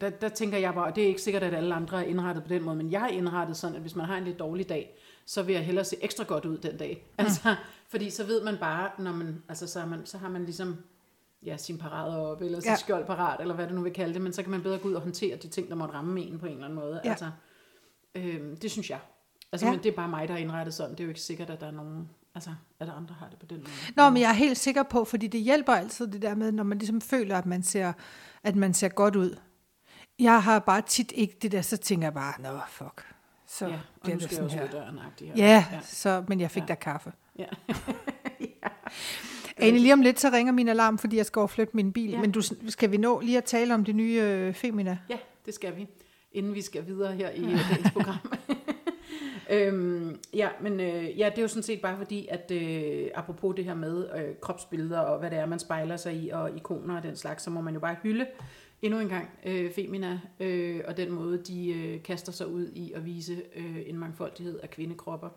der, 0.00 0.10
der 0.10 0.28
tænker 0.28 0.58
jeg 0.58 0.74
bare, 0.74 0.86
og 0.86 0.96
det 0.96 1.04
er 1.04 1.08
ikke 1.08 1.22
sikkert, 1.22 1.42
at 1.42 1.54
alle 1.54 1.74
andre 1.74 2.04
er 2.04 2.08
indrettet 2.08 2.44
på 2.44 2.48
den 2.48 2.62
måde, 2.62 2.76
men 2.76 2.92
jeg 2.92 3.02
er 3.02 3.08
indrettet 3.08 3.56
sådan, 3.56 3.76
at 3.76 3.80
hvis 3.80 3.96
man 3.96 4.06
har 4.06 4.16
en 4.16 4.24
lidt 4.24 4.38
dårlig 4.38 4.68
dag, 4.68 4.96
så 5.26 5.42
vil 5.42 5.52
jeg 5.54 5.64
hellere 5.64 5.84
se 5.84 5.96
ekstra 6.04 6.24
godt 6.24 6.44
ud 6.44 6.58
den 6.58 6.76
dag. 6.76 7.06
Altså, 7.18 7.56
fordi 7.88 8.10
så 8.10 8.24
ved 8.24 8.42
man 8.44 8.56
bare, 8.60 8.90
når 8.98 9.12
man, 9.12 9.42
altså, 9.48 9.66
så, 9.66 9.86
man, 9.86 10.06
så 10.06 10.18
har 10.18 10.28
man 10.28 10.44
ligesom 10.44 10.76
ja, 11.42 11.56
sin 11.56 11.78
parade 11.78 12.18
op, 12.30 12.42
eller 12.42 12.60
sit 12.60 12.66
Ja. 12.70 12.76
skjold 12.76 13.06
parat, 13.06 13.40
eller 13.40 13.54
hvad 13.54 13.66
du 13.68 13.74
nu 13.74 13.80
vil 13.82 13.92
kalde 13.92 14.14
det, 14.14 14.22
men 14.22 14.32
så 14.32 14.42
kan 14.42 14.50
man 14.50 14.62
bedre 14.62 14.78
gå 14.78 14.88
ud 14.88 14.94
og 14.94 15.02
håndtere 15.02 15.36
de 15.36 15.48
ting, 15.48 15.68
der 15.68 15.74
måtte 15.74 15.94
ramme 15.94 16.20
en 16.20 16.38
på 16.38 16.46
en 16.46 16.52
eller 16.52 16.64
anden 16.64 16.78
måde. 16.78 17.00
Ja. 17.04 17.10
Altså, 17.10 17.30
øhm, 18.14 18.56
det 18.56 18.70
synes 18.70 18.90
jeg. 18.90 18.98
Altså, 19.52 19.66
Ja. 19.66 19.72
men 19.72 19.82
det 19.82 19.88
er 19.92 19.96
bare 19.96 20.08
mig, 20.08 20.28
der 20.28 20.34
har 20.34 20.40
indrettet 20.40 20.74
sådan. 20.74 20.90
Det 20.90 21.00
er 21.00 21.04
jo 21.04 21.08
ikke 21.10 21.20
sikkert, 21.20 21.50
at 21.50 21.60
der 21.60 21.66
er 21.66 21.70
nogen, 21.70 22.08
altså, 22.34 22.50
at 22.80 22.86
der 22.86 22.92
andre 22.92 23.14
har 23.14 23.28
det 23.28 23.38
på 23.38 23.46
den 23.46 23.58
måde. 23.58 23.70
Nå, 23.96 24.10
men 24.10 24.22
jeg 24.22 24.28
er 24.28 24.34
helt 24.34 24.58
sikker 24.58 24.82
på, 24.82 25.04
fordi 25.04 25.26
det 25.26 25.40
hjælper 25.40 25.72
altid 25.72 26.06
det 26.06 26.22
der 26.22 26.34
med, 26.34 26.52
når 26.52 26.64
man 26.64 26.78
ligesom 26.78 27.00
føler, 27.00 27.38
at 27.38 27.46
man 27.46 27.62
ser, 27.62 27.92
at 28.42 28.56
man 28.56 28.74
ser 28.74 28.88
godt 28.88 29.16
ud. 29.16 29.36
Jeg 30.18 30.42
har 30.42 30.58
bare 30.58 30.82
tit 30.82 31.12
ikke 31.14 31.36
det 31.42 31.52
der, 31.52 31.62
så 31.62 31.76
tænker 31.76 32.06
jeg 32.06 32.14
bare, 32.14 32.34
nå 32.42 32.58
fuck. 32.68 33.06
Så 33.52 33.66
ja, 33.66 33.72
og 33.72 33.78
bliver 34.02 34.16
nu 34.16 34.20
det 34.20 34.30
skal 34.30 34.42
jeg 34.42 34.50
sådan 34.50 34.62
også 34.64 34.76
her. 34.76 34.82
døren 34.84 34.98
her. 34.98 35.32
Ja, 35.36 35.64
ja. 35.72 35.80
Så, 35.82 36.24
men 36.28 36.40
jeg 36.40 36.50
fik 36.50 36.62
Ja. 36.62 36.66
da 36.66 36.74
kaffe. 36.74 37.12
ja. 37.38 37.44
Ane, 39.56 39.78
lige 39.78 39.92
om 39.92 40.00
lidt, 40.02 40.20
så 40.20 40.30
ringer 40.32 40.52
min 40.52 40.68
alarm, 40.68 40.98
fordi 40.98 41.16
jeg 41.16 41.26
skal 41.26 41.40
overflytte 41.40 41.76
min 41.76 41.92
bil. 41.92 42.10
Ja. 42.10 42.20
Men 42.20 42.32
du, 42.32 42.42
skal 42.68 42.90
vi 42.90 42.96
nå 42.96 43.20
lige 43.20 43.38
at 43.38 43.44
tale 43.44 43.74
om 43.74 43.84
det 43.84 43.94
nye 43.96 44.20
øh, 44.22 44.54
Femina? 44.54 44.98
Ja, 45.10 45.16
det 45.46 45.54
skal 45.54 45.76
vi, 45.76 45.86
inden 46.32 46.54
vi 46.54 46.62
skal 46.62 46.86
videre 46.86 47.12
her 47.12 47.30
i 47.30 47.40
dagens 47.70 47.90
program. 47.92 48.16
øhm, 49.50 50.18
ja, 50.34 50.48
men 50.60 50.80
øh, 50.80 51.18
ja, 51.18 51.28
det 51.30 51.38
er 51.38 51.42
jo 51.42 51.48
sådan 51.48 51.62
set 51.62 51.80
bare 51.80 51.96
fordi, 51.96 52.26
at 52.30 52.50
øh, 52.50 53.06
apropos 53.14 53.56
det 53.56 53.64
her 53.64 53.74
med 53.74 54.08
øh, 54.16 54.34
kropsbilleder 54.40 54.98
og 55.00 55.18
hvad 55.18 55.30
det 55.30 55.38
er, 55.38 55.46
man 55.46 55.58
spejler 55.58 55.96
sig 55.96 56.14
i, 56.14 56.28
og 56.30 56.56
ikoner 56.56 56.96
og 56.96 57.02
den 57.02 57.16
slags, 57.16 57.42
så 57.42 57.50
må 57.50 57.60
man 57.60 57.74
jo 57.74 57.80
bare 57.80 57.96
hylde 58.02 58.26
endnu 58.82 59.00
en 59.00 59.08
gang 59.08 59.30
øh, 59.46 59.72
Femina, 59.72 60.20
øh, 60.40 60.80
og 60.88 60.96
den 60.96 61.12
måde, 61.12 61.38
de 61.38 61.72
øh, 61.72 62.02
kaster 62.02 62.32
sig 62.32 62.46
ud 62.46 62.68
i 62.74 62.92
at 62.92 63.04
vise 63.04 63.42
øh, 63.56 63.82
en 63.86 63.98
mangfoldighed 63.98 64.58
af 64.58 64.70
kvindekropper. 64.70 65.28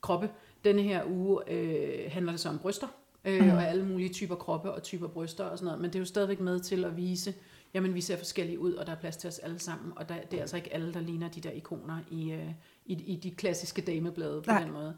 Kroppe. 0.00 0.30
Denne 0.64 0.82
her 0.82 1.02
uge 1.06 1.52
øh, 1.52 2.12
handler 2.12 2.32
det 2.32 2.40
så 2.40 2.48
om 2.48 2.58
bryster, 2.58 2.86
øh, 3.24 3.42
mm. 3.42 3.50
og 3.50 3.68
alle 3.68 3.86
mulige 3.86 4.08
typer 4.08 4.34
kroppe 4.34 4.72
og 4.72 4.82
typer 4.82 5.08
bryster 5.08 5.44
og 5.44 5.58
sådan 5.58 5.64
noget, 5.64 5.80
men 5.80 5.90
det 5.90 5.94
er 5.94 6.00
jo 6.00 6.04
stadigvæk 6.04 6.40
med 6.40 6.60
til 6.60 6.84
at 6.84 6.96
vise, 6.96 7.34
jamen 7.74 7.94
vi 7.94 8.00
ser 8.00 8.16
forskellige 8.16 8.58
ud, 8.58 8.72
og 8.72 8.86
der 8.86 8.92
er 8.92 8.96
plads 8.96 9.16
til 9.16 9.28
os 9.28 9.38
alle 9.38 9.58
sammen, 9.58 9.92
og 9.96 10.08
der, 10.08 10.14
det 10.30 10.36
er 10.36 10.40
altså 10.40 10.56
ikke 10.56 10.74
alle, 10.74 10.94
der 10.94 11.00
ligner 11.00 11.28
de 11.28 11.40
der 11.40 11.50
ikoner 11.50 11.98
i, 12.10 12.32
øh, 12.32 12.50
i, 12.86 12.92
i 12.92 13.16
de 13.16 13.30
klassiske 13.30 13.82
dameblade 13.82 14.42
på 14.42 14.50
Nej. 14.50 14.62
den 14.62 14.72
måde. 14.72 14.96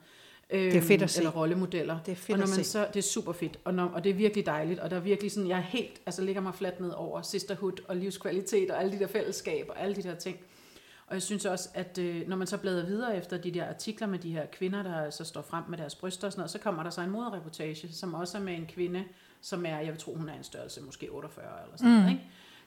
Det 0.52 0.76
er 0.76 0.82
fedt 0.82 1.02
at 1.02 1.10
se. 1.10 1.20
Eller 1.20 1.30
rollemodeller. 1.30 1.98
Det 2.06 2.12
er 2.12 2.16
fedt 2.16 2.30
og 2.32 2.38
når 2.38 2.44
at 2.44 2.50
man 2.50 2.64
se. 2.64 2.70
så, 2.70 2.86
det 2.94 2.98
er 2.98 3.02
super 3.02 3.32
fedt, 3.32 3.58
og, 3.64 3.74
når, 3.74 3.84
og 3.84 4.04
det 4.04 4.10
er 4.10 4.14
virkelig 4.14 4.46
dejligt, 4.46 4.80
og 4.80 4.90
der 4.90 4.96
er 4.96 5.00
virkelig 5.00 5.32
sådan, 5.32 5.48
jeg 5.48 5.58
er 5.58 5.62
helt, 5.62 6.00
altså 6.06 6.22
ligger 6.22 6.42
mig 6.42 6.54
fladt 6.54 6.80
ned 6.80 6.90
over 6.90 7.22
sisterhood 7.22 7.84
og 7.88 7.96
livskvalitet 7.96 8.70
og 8.70 8.80
alle 8.80 8.92
de 8.92 8.98
der 8.98 9.06
fællesskaber 9.06 9.72
og 9.72 9.82
alle 9.82 9.96
de 9.96 10.02
der 10.02 10.14
ting. 10.14 10.36
Og 11.06 11.14
jeg 11.14 11.22
synes 11.22 11.44
også, 11.44 11.68
at 11.74 11.98
øh, 11.98 12.28
når 12.28 12.36
man 12.36 12.46
så 12.46 12.56
bladrer 12.58 12.86
videre 12.86 13.16
efter 13.16 13.38
de 13.38 13.50
der 13.50 13.68
artikler 13.68 14.06
med 14.06 14.18
de 14.18 14.32
her 14.32 14.46
kvinder, 14.46 14.82
der 14.82 15.10
så 15.10 15.24
står 15.24 15.42
frem 15.42 15.64
med 15.68 15.78
deres 15.78 15.94
bryster 15.94 16.26
og 16.26 16.32
sådan 16.32 16.40
noget, 16.40 16.50
så 16.50 16.58
kommer 16.58 16.82
der 16.82 16.90
så 16.90 17.00
en 17.00 17.10
modereportage, 17.10 17.92
som 17.92 18.14
også 18.14 18.38
er 18.38 18.42
med 18.42 18.54
en 18.54 18.66
kvinde, 18.66 19.04
som 19.40 19.66
er, 19.66 19.78
jeg 19.78 19.92
vil 19.92 19.98
tro, 19.98 20.14
hun 20.14 20.28
er 20.28 20.34
en 20.34 20.44
størrelse, 20.44 20.80
måske 20.80 21.08
48 21.10 21.44
eller 21.64 21.76
sådan 21.76 21.92
noget, 21.92 22.10
ikke? 22.10 22.24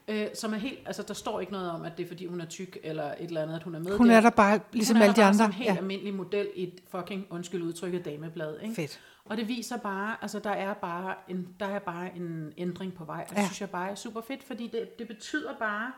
Øh, 0.07 0.27
som 0.33 0.53
er 0.53 0.57
helt, 0.57 0.79
altså 0.85 1.03
der 1.07 1.13
står 1.13 1.39
ikke 1.39 1.51
noget 1.51 1.71
om, 1.71 1.81
at 1.83 1.97
det 1.97 2.03
er 2.03 2.07
fordi 2.07 2.25
hun 2.25 2.41
er 2.41 2.45
tyk, 2.45 2.77
eller 2.83 3.03
et 3.03 3.15
eller 3.19 3.41
andet, 3.41 3.55
at 3.55 3.63
hun 3.63 3.75
er 3.75 3.79
med 3.79 3.97
Hun 3.97 4.09
der. 4.09 4.15
er 4.15 4.21
der 4.21 4.29
bare, 4.29 4.59
ligesom 4.73 4.95
hun 4.95 5.01
er 5.01 5.05
alle 5.05 5.15
de 5.15 5.21
der 5.21 5.21
bare 5.21 5.29
andre. 5.29 5.37
som 5.37 5.49
en 5.49 5.53
helt 5.53 5.69
Ja. 5.69 5.77
almindelig 5.77 6.13
model 6.13 6.47
i 6.55 6.63
et 6.63 6.79
fucking, 6.87 7.27
undskyld 7.29 7.61
udtrykket, 7.61 8.05
dameblad, 8.05 8.59
ikke? 8.61 8.75
Fedt. 8.75 8.99
Og 9.25 9.37
det 9.37 9.47
viser 9.47 9.77
bare, 9.77 10.15
altså 10.21 10.39
der 10.39 10.49
er 10.49 10.73
bare 10.73 11.15
en, 11.27 11.47
der 11.59 11.65
er 11.65 11.79
bare 11.79 12.15
en 12.15 12.53
ændring 12.57 12.93
på 12.93 13.05
vej, 13.05 13.25
og 13.29 13.35
det 13.35 13.41
Ja. 13.41 13.45
synes 13.45 13.61
jeg 13.61 13.69
bare 13.69 13.89
er 13.91 13.95
super 13.95 14.21
fedt, 14.21 14.43
fordi 14.43 14.67
det, 14.67 14.99
det 14.99 15.07
betyder 15.07 15.53
bare, 15.59 15.91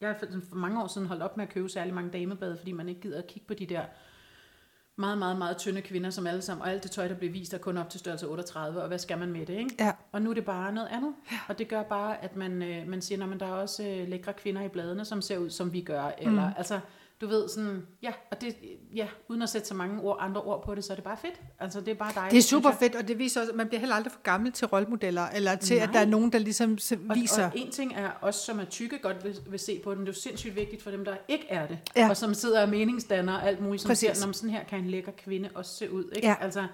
jeg 0.00 0.08
har 0.08 0.16
for, 0.18 0.26
for 0.48 0.56
mange 0.56 0.82
år 0.82 0.86
siden 0.86 1.06
holdt 1.06 1.22
op 1.22 1.36
med 1.36 1.44
at 1.46 1.50
købe 1.52 1.68
særlig 1.68 1.94
mange 1.94 2.10
dameblade, 2.10 2.56
fordi 2.56 2.72
man 2.72 2.88
ikke 2.88 3.00
gider 3.00 3.18
at 3.18 3.26
kigge 3.26 3.46
på 3.48 3.54
de 3.54 3.66
der 3.66 3.82
meget, 4.96 5.18
meget, 5.18 5.38
meget 5.38 5.56
tynde 5.56 5.82
kvinder, 5.82 6.10
som 6.10 6.26
alle 6.26 6.42
sammen, 6.42 6.62
og 6.62 6.70
alt 6.70 6.82
det 6.82 6.90
tøj, 6.90 7.08
der 7.08 7.14
bliver 7.14 7.32
vist, 7.32 7.54
er 7.54 7.58
kun 7.58 7.76
op 7.76 7.90
til 7.90 8.00
størrelse 8.00 8.28
38, 8.28 8.82
og 8.82 8.88
hvad 8.88 8.98
skal 8.98 9.18
man 9.18 9.32
med 9.32 9.46
det, 9.46 9.54
ikke? 9.54 9.74
Ja. 9.78 9.92
Og 10.12 10.22
nu 10.22 10.30
er 10.30 10.34
det 10.34 10.44
bare 10.44 10.72
noget 10.72 10.88
andet, 10.88 11.14
ja. 11.32 11.36
og 11.48 11.58
det 11.58 11.68
gør 11.68 11.82
bare, 11.82 12.24
at 12.24 12.36
man, 12.36 12.62
øh, 12.62 12.88
man 12.88 13.02
siger, 13.02 13.32
at 13.32 13.40
der 13.40 13.46
er 13.46 13.52
også 13.52 13.82
øh, 13.82 14.08
lækre 14.08 14.32
kvinder 14.32 14.62
i 14.62 14.68
bladene, 14.68 15.04
som 15.04 15.22
ser 15.22 15.38
ud, 15.38 15.50
som 15.50 15.72
vi 15.72 15.80
gør, 15.80 16.10
eller 16.18 16.54
altså, 16.56 16.80
du 17.24 17.28
ved 17.28 17.48
sådan, 17.48 17.82
ja, 18.02 18.12
og 18.30 18.40
det, 18.40 18.56
ja, 18.94 19.06
uden 19.28 19.42
at 19.42 19.48
sætte 19.48 19.68
så 19.68 19.74
mange 19.74 20.00
ord, 20.02 20.16
andre 20.20 20.40
ord 20.42 20.64
på 20.64 20.74
det, 20.74 20.84
så 20.84 20.92
er 20.92 20.94
det 20.94 21.04
bare 21.04 21.16
fedt. 21.16 21.40
Altså, 21.60 21.80
det 21.80 21.88
er 21.88 21.94
bare 21.94 22.12
dejligt. 22.14 22.32
Det 22.32 22.38
er 22.38 22.42
super 22.42 22.70
fedt, 22.72 22.94
og 22.94 23.08
det 23.08 23.18
viser 23.18 23.40
også, 23.40 23.50
at 23.52 23.56
man 23.56 23.66
bliver 23.68 23.80
heller 23.80 23.94
aldrig 23.96 24.12
for 24.12 24.20
gammel 24.22 24.52
til 24.52 24.66
rollemodeller, 24.66 25.26
eller 25.34 25.54
til, 25.56 25.74
at 25.74 25.80
Nej. 25.82 25.92
der 25.92 26.00
er 26.00 26.04
nogen, 26.10 26.32
der 26.32 26.38
ligesom 26.38 26.78
s- 26.78 26.92
Og, 26.92 26.98
viser... 27.14 27.44
og 27.44 27.52
en 27.54 27.70
ting 27.70 27.94
er 27.96 28.10
os, 28.22 28.34
som 28.36 28.60
er 28.60 28.64
tykke, 28.64 28.98
godt 28.98 29.24
vil, 29.24 29.36
vil 29.50 29.58
se 29.58 29.80
på 29.84 29.90
den. 29.94 30.00
Det 30.00 30.08
er 30.08 30.12
jo 30.12 30.20
sindssygt 30.20 30.56
vigtigt 30.56 30.82
for 30.82 30.90
dem, 30.90 31.04
der 31.04 31.14
ikke 31.28 31.46
er 31.48 31.66
det. 31.66 31.78
Ja. 31.96 32.08
Og 32.10 32.16
som 32.16 32.34
sidder 32.34 32.56
og 32.60 32.66
er 32.66 32.70
meningsdanner 32.70 33.32
og 33.34 33.46
alt 33.48 33.60
muligt, 33.60 33.82
som 33.82 33.88
Præcis. 33.88 34.00
siger, 34.16 34.24
"Nå, 34.24 34.26
men 34.26 34.34
sådan 34.34 34.50
her 34.50 34.64
kan 34.64 34.78
en 34.78 34.90
lækker 34.90 35.12
kvinde 35.12 35.48
også 35.54 35.74
se 35.76 35.92
ud. 35.92 36.04
Ikke? 36.16 36.28
Ja. 36.28 36.34
Altså, 36.40 36.66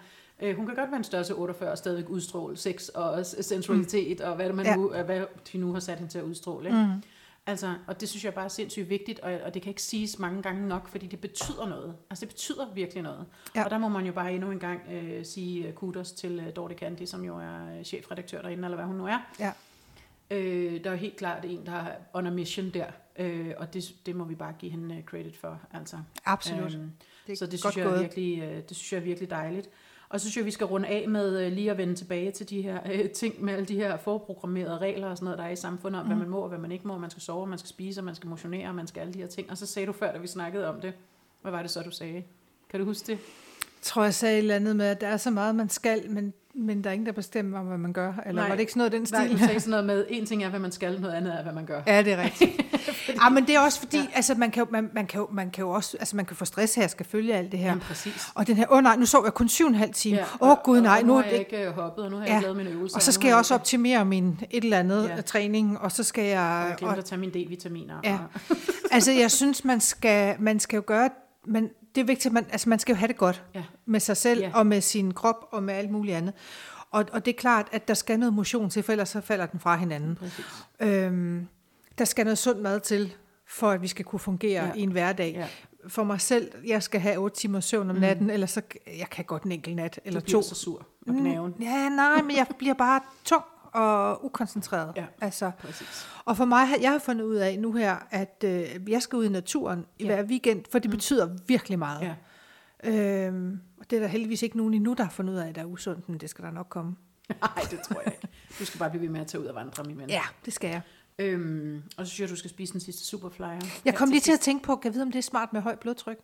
øh, 0.43 0.57
hun 0.57 0.67
kan 0.67 0.75
godt 0.75 0.91
være 0.91 0.99
en 0.99 1.05
størrelse 1.05 1.35
48 1.35 1.71
og 1.71 1.79
stadigvæk 1.79 2.09
udstråle 2.11 2.57
sex 2.57 2.89
og 2.89 3.27
sensualitet, 3.27 4.19
mm. 4.21 4.25
og 4.31 4.37
hvad, 4.37 4.47
det 4.47 4.55
man 4.55 4.67
Ja. 4.67 4.77
nu, 4.77 4.89
hvad 5.05 5.21
de 5.53 5.59
nu 5.59 5.73
har 5.73 5.81
sat 5.81 5.99
hende 5.99 6.13
til 6.13 6.19
at 6.19 6.25
udstråle. 6.25 6.69
Ikke? 6.69 6.79
Mm. 6.79 7.03
Altså, 7.51 7.75
og 7.87 8.01
det 8.01 8.09
synes 8.09 8.25
jeg 8.25 8.35
bare 8.35 8.45
er 8.45 8.49
sindssygt 8.49 8.89
vigtigt, 8.91 9.21
og, 9.21 9.33
og 9.45 9.55
det 9.55 9.63
kan 9.63 9.71
ikke 9.71 9.83
siges 9.83 10.19
mange 10.19 10.43
gange 10.43 10.69
nok, 10.69 10.89
fordi 10.89 11.07
det 11.07 11.21
betyder 11.21 11.69
noget. 11.69 11.95
Altså, 12.11 12.25
det 12.25 12.29
betyder 12.29 12.73
virkelig 12.75 13.03
noget. 13.03 13.27
Ja. 13.55 13.65
Og 13.65 13.71
der 13.71 13.79
må 13.79 13.89
man 13.89 14.07
jo 14.07 14.13
bare 14.13 14.33
endnu 14.33 14.51
en 14.51 14.59
gang 14.59 14.81
øh, 14.93 15.25
sige 15.25 15.67
øh, 15.67 15.73
kudos 15.73 16.13
til 16.13 16.41
øh, 16.47 16.57
Dorte 16.57 16.75
Candy, 16.75 17.05
som 17.05 17.25
jo 17.25 17.37
er 17.39 17.79
øh, 17.79 17.85
chefredaktør 17.85 18.43
derinde, 18.43 18.65
eller 18.65 18.77
hvad 18.77 18.87
hun 18.87 18.97
nu 18.97 19.07
er. 19.07 19.19
Ja. 19.41 19.53
Øh, 20.31 20.85
der 20.85 20.91
er 20.91 20.95
helt 20.95 21.17
klart 21.17 21.45
en, 21.45 21.67
der 21.67 21.73
er 21.73 21.93
on 22.13 22.27
a 22.27 22.31
mission 22.31 22.71
der, 22.71 22.87
øh, 23.19 23.51
og 23.59 23.75
det, 23.75 23.85
det 24.07 24.17
må 24.17 24.25
vi 24.25 24.35
bare 24.35 24.55
give 24.59 24.71
hende 24.73 24.97
øh, 24.97 25.03
credit 25.05 25.37
for. 25.37 25.61
Altså. 25.73 25.97
Absolut. 26.25 26.75
Øhm, 26.75 26.91
Det 27.27 27.33
er 27.33 27.37
så 27.37 27.47
det 27.47 27.63
godt 27.63 27.75
synes, 27.75 27.77
jeg 27.77 27.85
er 27.85 27.91
gået. 27.91 28.01
virkelig, 28.01 28.39
øh, 28.43 28.63
det 28.69 28.77
synes 28.77 28.93
jeg 28.93 28.99
er 28.99 29.05
virkelig 29.05 29.31
dejligt. 29.31 29.69
Og 30.11 30.21
så 30.21 30.27
synes 30.27 30.37
jeg, 30.37 30.45
vi 30.45 30.51
skal 30.51 30.67
runde 30.67 30.89
af 30.89 31.09
med 31.09 31.47
øh, 31.47 31.53
lige 31.53 31.71
at 31.71 31.79
vende 31.79 31.95
tilbage 31.95 32.31
til 32.31 32.51
de 32.51 32.63
her 32.63 32.79
øh, 32.93 33.11
ting 33.11 33.45
med 33.45 33.55
alle 33.55 33.67
de 33.67 33.75
her 33.75 33.97
forprogrammerede 33.97 34.79
regler 34.79 35.07
og 35.09 35.17
sådan 35.17 35.25
noget, 35.25 35.39
der 35.39 35.45
er 35.45 35.51
i 35.51 35.57
samfundet 35.57 36.01
om, 36.01 36.07
mm. 36.07 36.13
hvad 36.13 36.19
man 36.19 36.31
må 36.31 36.39
og 36.39 36.49
hvad 36.49 36.59
man 36.59 36.73
ikke 36.73 36.89
må. 36.89 36.99
Man 36.99 37.11
skal 37.11 37.23
sove, 37.23 37.47
man 37.47 37.59
skal 37.59 37.69
spise, 37.69 38.03
man 38.03 38.15
skal 38.15 38.29
motionere, 38.29 38.75
man 38.75 38.87
skal 38.87 39.01
alle 39.01 39.15
de 39.15 39.19
her 39.19 39.27
ting. 39.27 39.51
Og 39.51 39.59
så 39.59 39.67
sagde 39.67 39.87
du 39.87 39.93
før, 39.93 40.13
da 40.13 40.19
vi 40.19 40.27
snakkede 40.27 40.69
om 40.69 40.81
det, 40.81 40.93
hvad 41.43 41.53
var 41.53 41.63
det 41.63 41.71
så, 41.71 41.83
du 41.83 41.91
sagde? 41.91 42.23
Kan 42.71 42.81
du 42.81 42.87
huske 42.87 43.07
det? 43.07 43.13
Jeg 43.13 43.83
tror, 43.83 44.03
jeg 44.03 44.15
sagde 44.15 44.35
et 44.35 44.39
eller 44.39 44.55
andet 44.55 44.77
med, 44.77 44.87
at 44.87 45.01
der 45.01 45.07
er 45.07 45.17
så 45.17 45.31
meget, 45.31 45.55
man 45.55 45.69
skal, 45.69 46.11
men, 46.11 46.33
men 46.55 46.85
der 46.85 46.91
er 46.91 46.95
ingen, 46.95 47.07
der 47.07 47.13
bestemmer, 47.13 47.63
hvad 47.63 47.79
man 47.79 47.93
gør. 47.93 48.13
Eller 48.27 48.43
Nej. 48.43 48.49
var 48.49 48.55
det 48.55 48.61
ikke 48.61 48.73
sådan 48.73 48.79
noget 48.79 48.93
den 48.93 49.07
Nej, 49.13 49.27
stil? 49.27 49.39
du 49.39 49.45
sagde 49.45 49.61
sådan 49.71 49.71
noget 49.71 49.87
med, 49.87 50.07
en 50.09 50.27
ting 50.27 50.45
er, 50.45 50.49
hvad 50.49 50.61
man 50.61 50.73
skal, 50.73 51.01
noget 51.01 51.15
andet 51.15 51.35
er, 51.39 51.43
hvad 51.43 51.53
man 51.53 51.67
gør. 51.67 51.83
Ja, 51.87 52.03
det 52.03 52.13
er 52.13 52.23
rigtigt. 52.23 52.53
ja, 53.23 53.29
men 53.29 53.47
det 53.47 53.55
er 53.55 53.61
også 53.61 53.79
fordi, 53.79 53.97
ja. 53.99 54.07
altså, 54.15 54.35
man, 54.35 54.51
kan, 54.51 54.61
jo- 54.65 54.69
man, 54.71 54.91
man, 54.95 55.07
kan 55.07 55.21
jo, 55.21 55.29
man 55.33 55.51
kan 55.51 55.63
jo 55.63 55.71
også, 55.71 55.97
altså, 56.01 56.17
man 56.17 56.25
kan 56.25 56.37
få 56.37 56.45
stress 56.45 56.75
her, 56.75 56.87
skal 56.87 57.07
følge 57.07 57.35
alt 57.35 57.53
det 57.53 57.59
her. 57.61 57.67
Jamen, 57.69 57.81
præcis. 57.81 58.27
Og 58.35 58.47
den 58.47 58.57
her, 58.57 58.67
åh 58.71 58.77
oh, 58.77 58.83
nej, 58.83 58.97
nu 58.97 59.07
sov 59.07 59.25
jeg 59.25 59.35
kun 59.35 59.49
syv 59.49 59.65
og 59.65 59.69
en 59.69 59.75
halv 59.75 59.95
time. 59.95 60.19
Åh 60.21 60.27
Ja, 60.41 60.51
oh, 60.51 60.57
gud, 60.65 60.81
nej, 60.81 60.99
og, 61.01 61.07
nu 61.07 61.13
og 61.15 61.19
er 61.19 61.23
nu 61.23 61.25
har 61.25 61.31
jeg 61.31 61.39
ikke 61.39 61.67
øh, 61.67 61.73
hoppet, 61.73 62.05
og 62.05 62.11
nu 62.11 62.17
har 62.17 62.23
jeg 62.25 62.31
Ja. 62.31 62.37
ikke 62.37 62.43
lavet 62.43 62.57
mine 62.57 62.71
øvelser. 62.71 62.97
Og 62.97 63.03
så 63.03 63.13
skal 63.13 63.29
jeg 63.29 63.37
også 63.37 63.55
optimere 63.55 64.05
min 64.05 64.41
et 64.51 64.65
eller 64.65 64.79
andet 64.79 65.09
Ja. 65.17 65.21
træning, 65.21 65.79
og 65.79 65.93
så 65.93 66.05
skal 66.05 66.23
Og 66.25 66.29
jeg... 66.31 66.67
jeg 66.69 66.77
glemte 66.79 66.99
at 66.99 67.05
tage 67.05 67.19
mine 67.21 67.33
D-vitaminer. 67.33 67.95
Ja. 68.05 68.19
og- 68.51 68.57
altså, 68.93 69.13
jeg 69.13 69.31
synes, 69.31 69.65
man 69.65 69.81
skal, 69.81 70.37
man 70.39 70.61
skal 70.61 70.77
jo 70.77 70.83
gøre... 70.87 71.11
Men 71.47 71.69
det 71.95 72.01
er 72.01 72.05
vigtigt, 72.05 72.27
at 72.27 72.33
man, 72.33 72.47
altså, 72.53 72.69
man 72.69 72.79
skal 72.79 72.93
jo 72.93 72.97
have 72.99 73.09
det 73.09 73.17
godt 73.17 73.43
Ja. 73.55 73.63
med 73.87 74.01
sig 74.01 74.17
selv, 74.17 74.41
Ja. 74.41 74.51
og 74.55 74.67
med 74.67 74.81
sin 74.81 75.15
krop, 75.15 75.49
og 75.53 75.63
med 75.63 75.75
alt 75.75 75.91
muligt 75.91 76.17
andet. 76.17 76.33
Og, 76.91 77.05
og 77.13 77.25
det 77.25 77.35
er 77.35 77.39
klart, 77.39 77.67
at 77.73 77.89
der 77.89 77.95
skal 77.95 78.19
noget 78.19 78.35
motion 78.35 78.71
til, 78.71 78.83
for 78.83 78.93
ellers 78.93 79.09
så 79.09 79.21
falder 79.21 79.47
den 79.47 79.61
fra 79.61 79.77
hinanden. 79.77 80.17
Præcis. 80.17 80.45
Øhm, 80.81 81.47
der 82.01 82.07
skal 82.07 82.25
noget 82.25 82.39
sund 82.39 82.59
mad 82.61 82.81
til, 82.81 83.15
for 83.47 83.71
at 83.71 83.83
vi 83.83 83.89
skal 83.89 84.05
kunne 84.05 84.19
fungere 84.21 84.65
Ja. 84.67 84.73
i 84.75 84.81
en 84.81 84.91
hverdag. 84.93 85.33
Ja. 85.35 85.47
For 85.89 86.05
mig 86.05 86.21
selv, 86.21 86.53
jeg 86.67 86.83
skal 86.83 87.01
have 87.01 87.19
8 87.19 87.37
timer 87.37 87.61
søvn 87.61 87.91
om 87.91 87.97
natten, 87.97 88.27
mm. 88.27 88.33
eller 88.33 88.47
så 88.47 88.63
jeg 88.99 89.11
kan 89.11 89.25
godt 89.25 89.43
en 89.43 89.53
enkelt 89.53 89.77
nat, 89.77 90.01
eller 90.05 90.21
to. 90.21 90.43
så 90.43 90.55
sur 90.55 90.87
og 91.09 91.15
gnaven. 91.15 91.55
Mm, 91.59 91.63
Ja, 91.65 91.89
nej, 91.89 92.23
men 92.23 92.37
jeg 92.37 92.47
bliver 92.59 92.75
bare 92.75 93.01
tung 93.25 93.45
og 93.73 94.25
ukoncentreret. 94.25 94.93
Ja. 94.97 95.05
Altså, 95.21 95.51
Præcis. 95.59 96.07
og 96.25 96.37
for 96.37 96.45
mig, 96.45 96.69
har- 96.69 96.79
jeg 96.81 96.91
har 96.91 96.99
fundet 96.99 97.25
ud 97.25 97.35
af 97.37 97.59
nu 97.59 97.73
her, 97.73 97.97
at 98.11 98.45
øh, 98.47 98.69
jeg 98.89 99.03
skal 99.03 99.17
ud 99.17 99.25
i 99.25 99.29
naturen 99.29 99.87
i 99.99 100.05
Ja. 100.07 100.15
hver 100.15 100.25
weekend, 100.25 100.65
for 100.73 100.79
det 100.79 100.91
betyder 100.91 101.29
virkelig 101.47 101.79
meget. 101.79 102.01
Ja. 102.03 102.15
Øhm, 102.85 103.61
og 103.79 103.91
det 103.91 103.97
er 103.97 104.01
der 104.01 104.09
heldigvis 104.09 104.43
ikke 104.43 104.57
nogen 104.57 104.75
endnu, 104.75 104.95
der 104.95 105.05
har 105.05 105.11
fundet 105.11 105.33
ud 105.33 105.39
af, 105.39 105.49
at 105.49 105.55
der 105.55 105.61
er 105.61 105.67
usundt, 105.67 106.09
men 106.09 106.19
det 106.19 106.31
skal 106.31 106.45
der 106.45 106.51
nok 106.51 106.67
komme. 106.71 106.97
Nej, 107.29 107.65
det 107.71 107.81
tror 107.81 108.01
jeg 108.05 108.13
ikke. 108.13 108.29
Du 108.59 108.65
skal 108.65 108.79
bare 108.79 108.91
blive 108.91 109.03
ved 109.03 109.09
med 109.09 109.21
at 109.21 109.27
tage 109.27 109.41
ud 109.41 109.47
og 109.47 109.55
vandre, 109.55 109.85
min 109.85 109.99
ven. 109.99 110.09
Ja, 110.11 110.23
det 110.45 110.53
skal 110.53 110.71
jeg. 110.71 110.81
Øhm, 111.21 111.83
og 111.97 112.07
så 112.07 112.13
synes 112.13 112.21
jeg, 112.21 112.29
du 112.29 112.37
skal 112.37 112.51
spise 112.51 112.73
den 112.73 112.81
sidste 112.81 113.05
superflyer. 113.05 113.61
Jeg 113.85 113.95
kom 113.95 114.11
lige 114.11 114.21
til 114.21 114.33
at 114.33 114.41
tænke 114.41 114.65
på, 114.65 114.77
kan 114.77 114.89
jeg 114.89 114.95
vide, 114.95 115.03
om 115.03 115.13
det 115.13 115.19
er 115.19 115.23
smart 115.23 115.53
med 115.53 115.61
højt 115.61 115.79
blodtryk? 115.79 116.19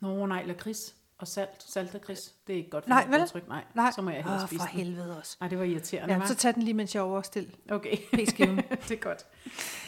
Nå, 0.00 0.26
nej, 0.26 0.44
lakrids 0.46 0.94
og 1.18 1.28
salt. 1.28 1.62
Salt 1.68 1.94
og 1.94 2.00
kris. 2.00 2.34
Det 2.46 2.52
er 2.52 2.56
ikke 2.56 2.70
godt 2.70 2.84
for 2.84 2.88
Nej, 2.88 3.06
mit 3.06 3.14
blodtryk. 3.14 3.48
Nej, 3.48 3.64
Nej, 3.74 3.90
så 3.90 4.02
må 4.02 4.10
jeg 4.10 4.22
hellere 4.22 4.42
Åh, 4.42 4.46
spise 4.48 4.60
for 4.60 4.66
den. 4.68 4.78
helvede 4.78 5.18
også. 5.18 5.36
Nej, 5.40 5.48
det 5.48 5.58
var 5.58 5.64
irriterende, 5.64 6.14
Ja, 6.14 6.26
så 6.26 6.34
tag 6.34 6.54
den 6.54 6.62
lige, 6.62 6.74
mens 6.74 6.94
jeg 6.94 7.00
er 7.00 7.04
overstil. 7.04 7.56
Okay. 7.70 7.96
P-skiven. 8.12 8.56
det 8.88 8.90
er 8.90 8.96
godt. 8.96 9.26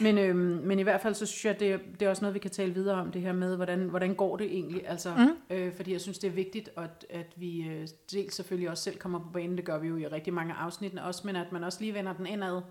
Men, 0.01 0.17
øhm, 0.17 0.37
men 0.37 0.79
i 0.79 0.81
hvert 0.81 1.01
fald, 1.01 1.13
så 1.15 1.25
synes 1.25 1.45
jeg, 1.45 1.59
det 1.59 1.71
er, 1.71 1.77
det 1.99 2.05
er 2.05 2.09
også 2.09 2.21
noget, 2.21 2.33
vi 2.33 2.39
kan 2.39 2.51
tale 2.51 2.73
videre 2.73 2.95
om, 3.01 3.11
det 3.11 3.21
her 3.21 3.33
med, 3.33 3.55
hvordan, 3.55 3.79
hvordan 3.79 4.15
går 4.15 4.37
det 4.37 4.45
egentlig? 4.45 4.87
Altså, 4.87 5.15
mm. 5.15 5.55
øh, 5.55 5.75
fordi 5.75 5.91
jeg 5.91 6.01
synes, 6.01 6.19
det 6.19 6.27
er 6.27 6.31
vigtigt, 6.31 6.69
at, 6.77 7.05
at 7.09 7.33
vi 7.35 7.61
øh, 7.61 7.87
dels 8.11 8.35
selvfølgelig 8.35 8.69
også 8.69 8.83
selv 8.83 8.97
kommer 8.97 9.19
på 9.19 9.29
banen, 9.33 9.57
det 9.57 9.65
gør 9.65 9.77
vi 9.79 9.87
jo 9.87 9.97
i 9.97 10.07
rigtig 10.07 10.33
mange 10.33 10.53
afsnittene 10.53 11.03
også, 11.03 11.21
men 11.25 11.35
at 11.35 11.51
man 11.51 11.63
også 11.63 11.77
lige 11.81 11.93
vender 11.93 12.13
den 12.13 12.25
indad, 12.25 12.61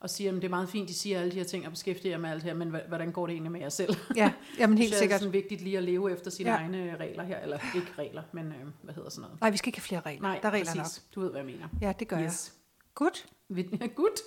og 0.00 0.10
siger, 0.10 0.30
at 0.30 0.36
det 0.36 0.44
er 0.44 0.48
meget 0.48 0.68
fint, 0.68 0.88
de 0.88 0.94
siger 0.94 1.20
alle 1.20 1.30
de 1.32 1.36
her 1.36 1.44
ting 1.44 1.66
og 1.66 1.72
beskæftiger 1.72 2.12
jer 2.12 2.18
med 2.18 2.30
alt 2.30 2.42
her, 2.42 2.54
men 2.54 2.76
hvordan 2.88 3.12
går 3.12 3.26
det 3.26 3.32
egentlig 3.32 3.52
med 3.52 3.60
jer 3.60 3.68
selv? 3.68 3.94
Ja, 4.16 4.32
jamen 4.58 4.78
helt 4.78 4.90
det 4.90 4.96
er 4.96 5.00
sikkert. 5.00 5.20
sådan 5.20 5.32
vigtigt 5.32 5.60
lige 5.60 5.78
at 5.78 5.84
leve 5.84 6.12
efter 6.12 6.30
sine 6.30 6.50
Ja. 6.50 6.56
egne 6.56 6.96
regler 7.00 7.24
her, 7.24 7.38
eller 7.40 7.58
ikke 7.74 7.92
regler, 7.98 8.22
men 8.32 8.46
øh, 8.46 8.52
hvad 8.82 8.94
hedder 8.94 9.10
sådan 9.10 9.22
noget? 9.22 9.40
Nej, 9.40 9.50
vi 9.50 9.56
skal 9.56 9.68
ikke 9.68 9.78
have 9.78 9.82
flere 9.84 10.00
regler. 10.00 10.22
Nej, 10.22 10.38
der 10.42 10.48
er 10.48 10.52
regler 10.52 10.74
præcis. 10.82 11.02
Du 11.14 11.20
ved, 11.20 11.30
hvad 11.30 11.40
jeg 11.40 11.46
mener. 11.46 11.60
nok. 11.60 11.70
Ja, 11.82 11.92
det 11.98 12.08
gør 12.08 12.16
yes. 12.18 12.24
Yes. 12.24 12.52
Godt. 12.94 13.26
Vil, 13.48 13.78
godt. 13.96 14.20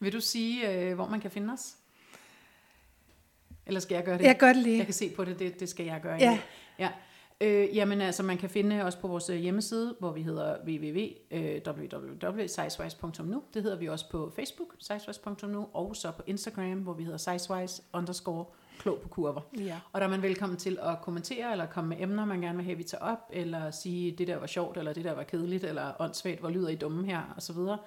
Vil 0.00 0.12
du 0.12 0.20
sige, 0.20 0.70
øh, 0.72 0.94
hvor 0.94 1.08
man 1.08 1.20
kan 1.20 1.30
finde 1.30 1.52
os? 1.52 1.74
Eller 3.66 3.80
skal 3.80 3.94
jeg 3.94 4.04
gøre 4.04 4.18
det? 4.18 4.24
Jeg 4.24 4.36
gør 4.38 4.52
det 4.52 4.62
lige. 4.62 4.76
Jeg 4.78 4.84
kan 4.86 4.94
se 4.94 5.10
på 5.10 5.24
det, 5.24 5.38
det, 5.38 5.60
det 5.60 5.68
skal 5.68 5.86
jeg 5.86 6.00
gøre. 6.02 6.16
Ja. 6.20 6.38
ja. 6.78 6.90
Øh, 7.44 7.76
jamen 7.76 8.00
altså, 8.00 8.22
man 8.22 8.38
kan 8.38 8.50
finde 8.50 8.82
os 8.82 8.96
på 8.96 9.08
vores 9.08 9.30
øh, 9.30 9.36
hjemmeside, 9.36 9.96
hvor 9.98 10.12
vi 10.12 10.22
hedder 10.22 10.56
www.sizewise.nu. 10.66 13.42
Det 13.54 13.62
hedder 13.62 13.76
vi 13.76 13.88
også 13.88 14.10
på 14.10 14.32
Facebook, 14.36 14.74
sizewise.nu, 14.80 15.68
og 15.72 15.96
så 15.96 16.10
på 16.10 16.22
Instagram, 16.26 16.78
hvor 16.78 16.92
vi 16.92 17.04
hedder 17.04 17.18
sizewise 17.18 17.82
underscore 17.92 18.44
klog 18.78 19.00
på 19.00 19.08
kurver. 19.08 19.40
Ja. 19.58 19.80
Og 19.92 20.00
der 20.00 20.06
er 20.06 20.10
man 20.10 20.22
velkommen 20.22 20.58
til 20.58 20.78
at 20.82 20.98
kommentere, 21.02 21.52
eller 21.52 21.66
komme 21.66 21.88
med 21.88 21.96
emner, 22.00 22.24
man 22.24 22.40
gerne 22.40 22.56
vil 22.56 22.64
have, 22.64 22.76
vi 22.76 22.84
tager 22.84 23.04
op, 23.04 23.30
eller 23.32 23.70
sige, 23.70 24.10
det 24.10 24.28
der 24.28 24.36
var 24.36 24.46
sjovt, 24.46 24.76
eller 24.76 24.92
det 24.92 25.04
der 25.04 25.12
var 25.12 25.22
kedeligt, 25.22 25.64
eller 25.64 25.92
åndssvagt, 25.98 26.40
hvor 26.40 26.50
lyder 26.50 26.68
I 26.68 26.74
dumme 26.74 27.06
her, 27.06 27.32
og 27.36 27.42
så 27.42 27.52
videre. 27.52 27.78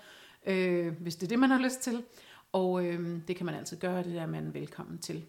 Øh, 0.46 1.02
hvis 1.02 1.15
det 1.15 1.24
er 1.24 1.30
det, 1.30 1.39
man 1.39 1.50
har 1.50 1.60
lyst 1.60 1.82
til. 1.82 2.04
Og 2.52 2.86
øh, 2.86 3.20
det 3.28 3.36
kan 3.36 3.46
man 3.46 3.56
altid 3.56 3.78
gøre, 3.78 4.04
det 4.04 4.13
der 4.13 4.22
er 4.22 4.28
man 4.28 4.54
velkommen 4.54 5.00
til. 5.00 5.26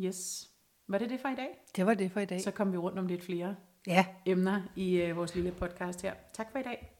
Yes. 0.00 0.53
Var 0.88 0.98
det 0.98 1.10
det 1.10 1.20
for 1.20 1.28
i 1.28 1.34
dag? 1.34 1.48
Det 1.76 1.86
var 1.86 1.94
det 1.94 2.12
for 2.12 2.20
i 2.20 2.24
dag. 2.24 2.40
Så 2.40 2.50
kom 2.50 2.72
vi 2.72 2.76
rundt 2.76 2.98
om 2.98 3.06
lidt 3.06 3.22
flere 3.24 3.56
Ja. 3.86 4.06
emner 4.26 4.62
i 4.76 4.96
øh, 5.02 5.16
vores 5.16 5.34
lille 5.34 5.52
podcast 5.52 6.02
her. 6.02 6.14
Tak 6.32 6.52
for 6.52 6.58
i 6.58 6.62
dag. 6.62 6.93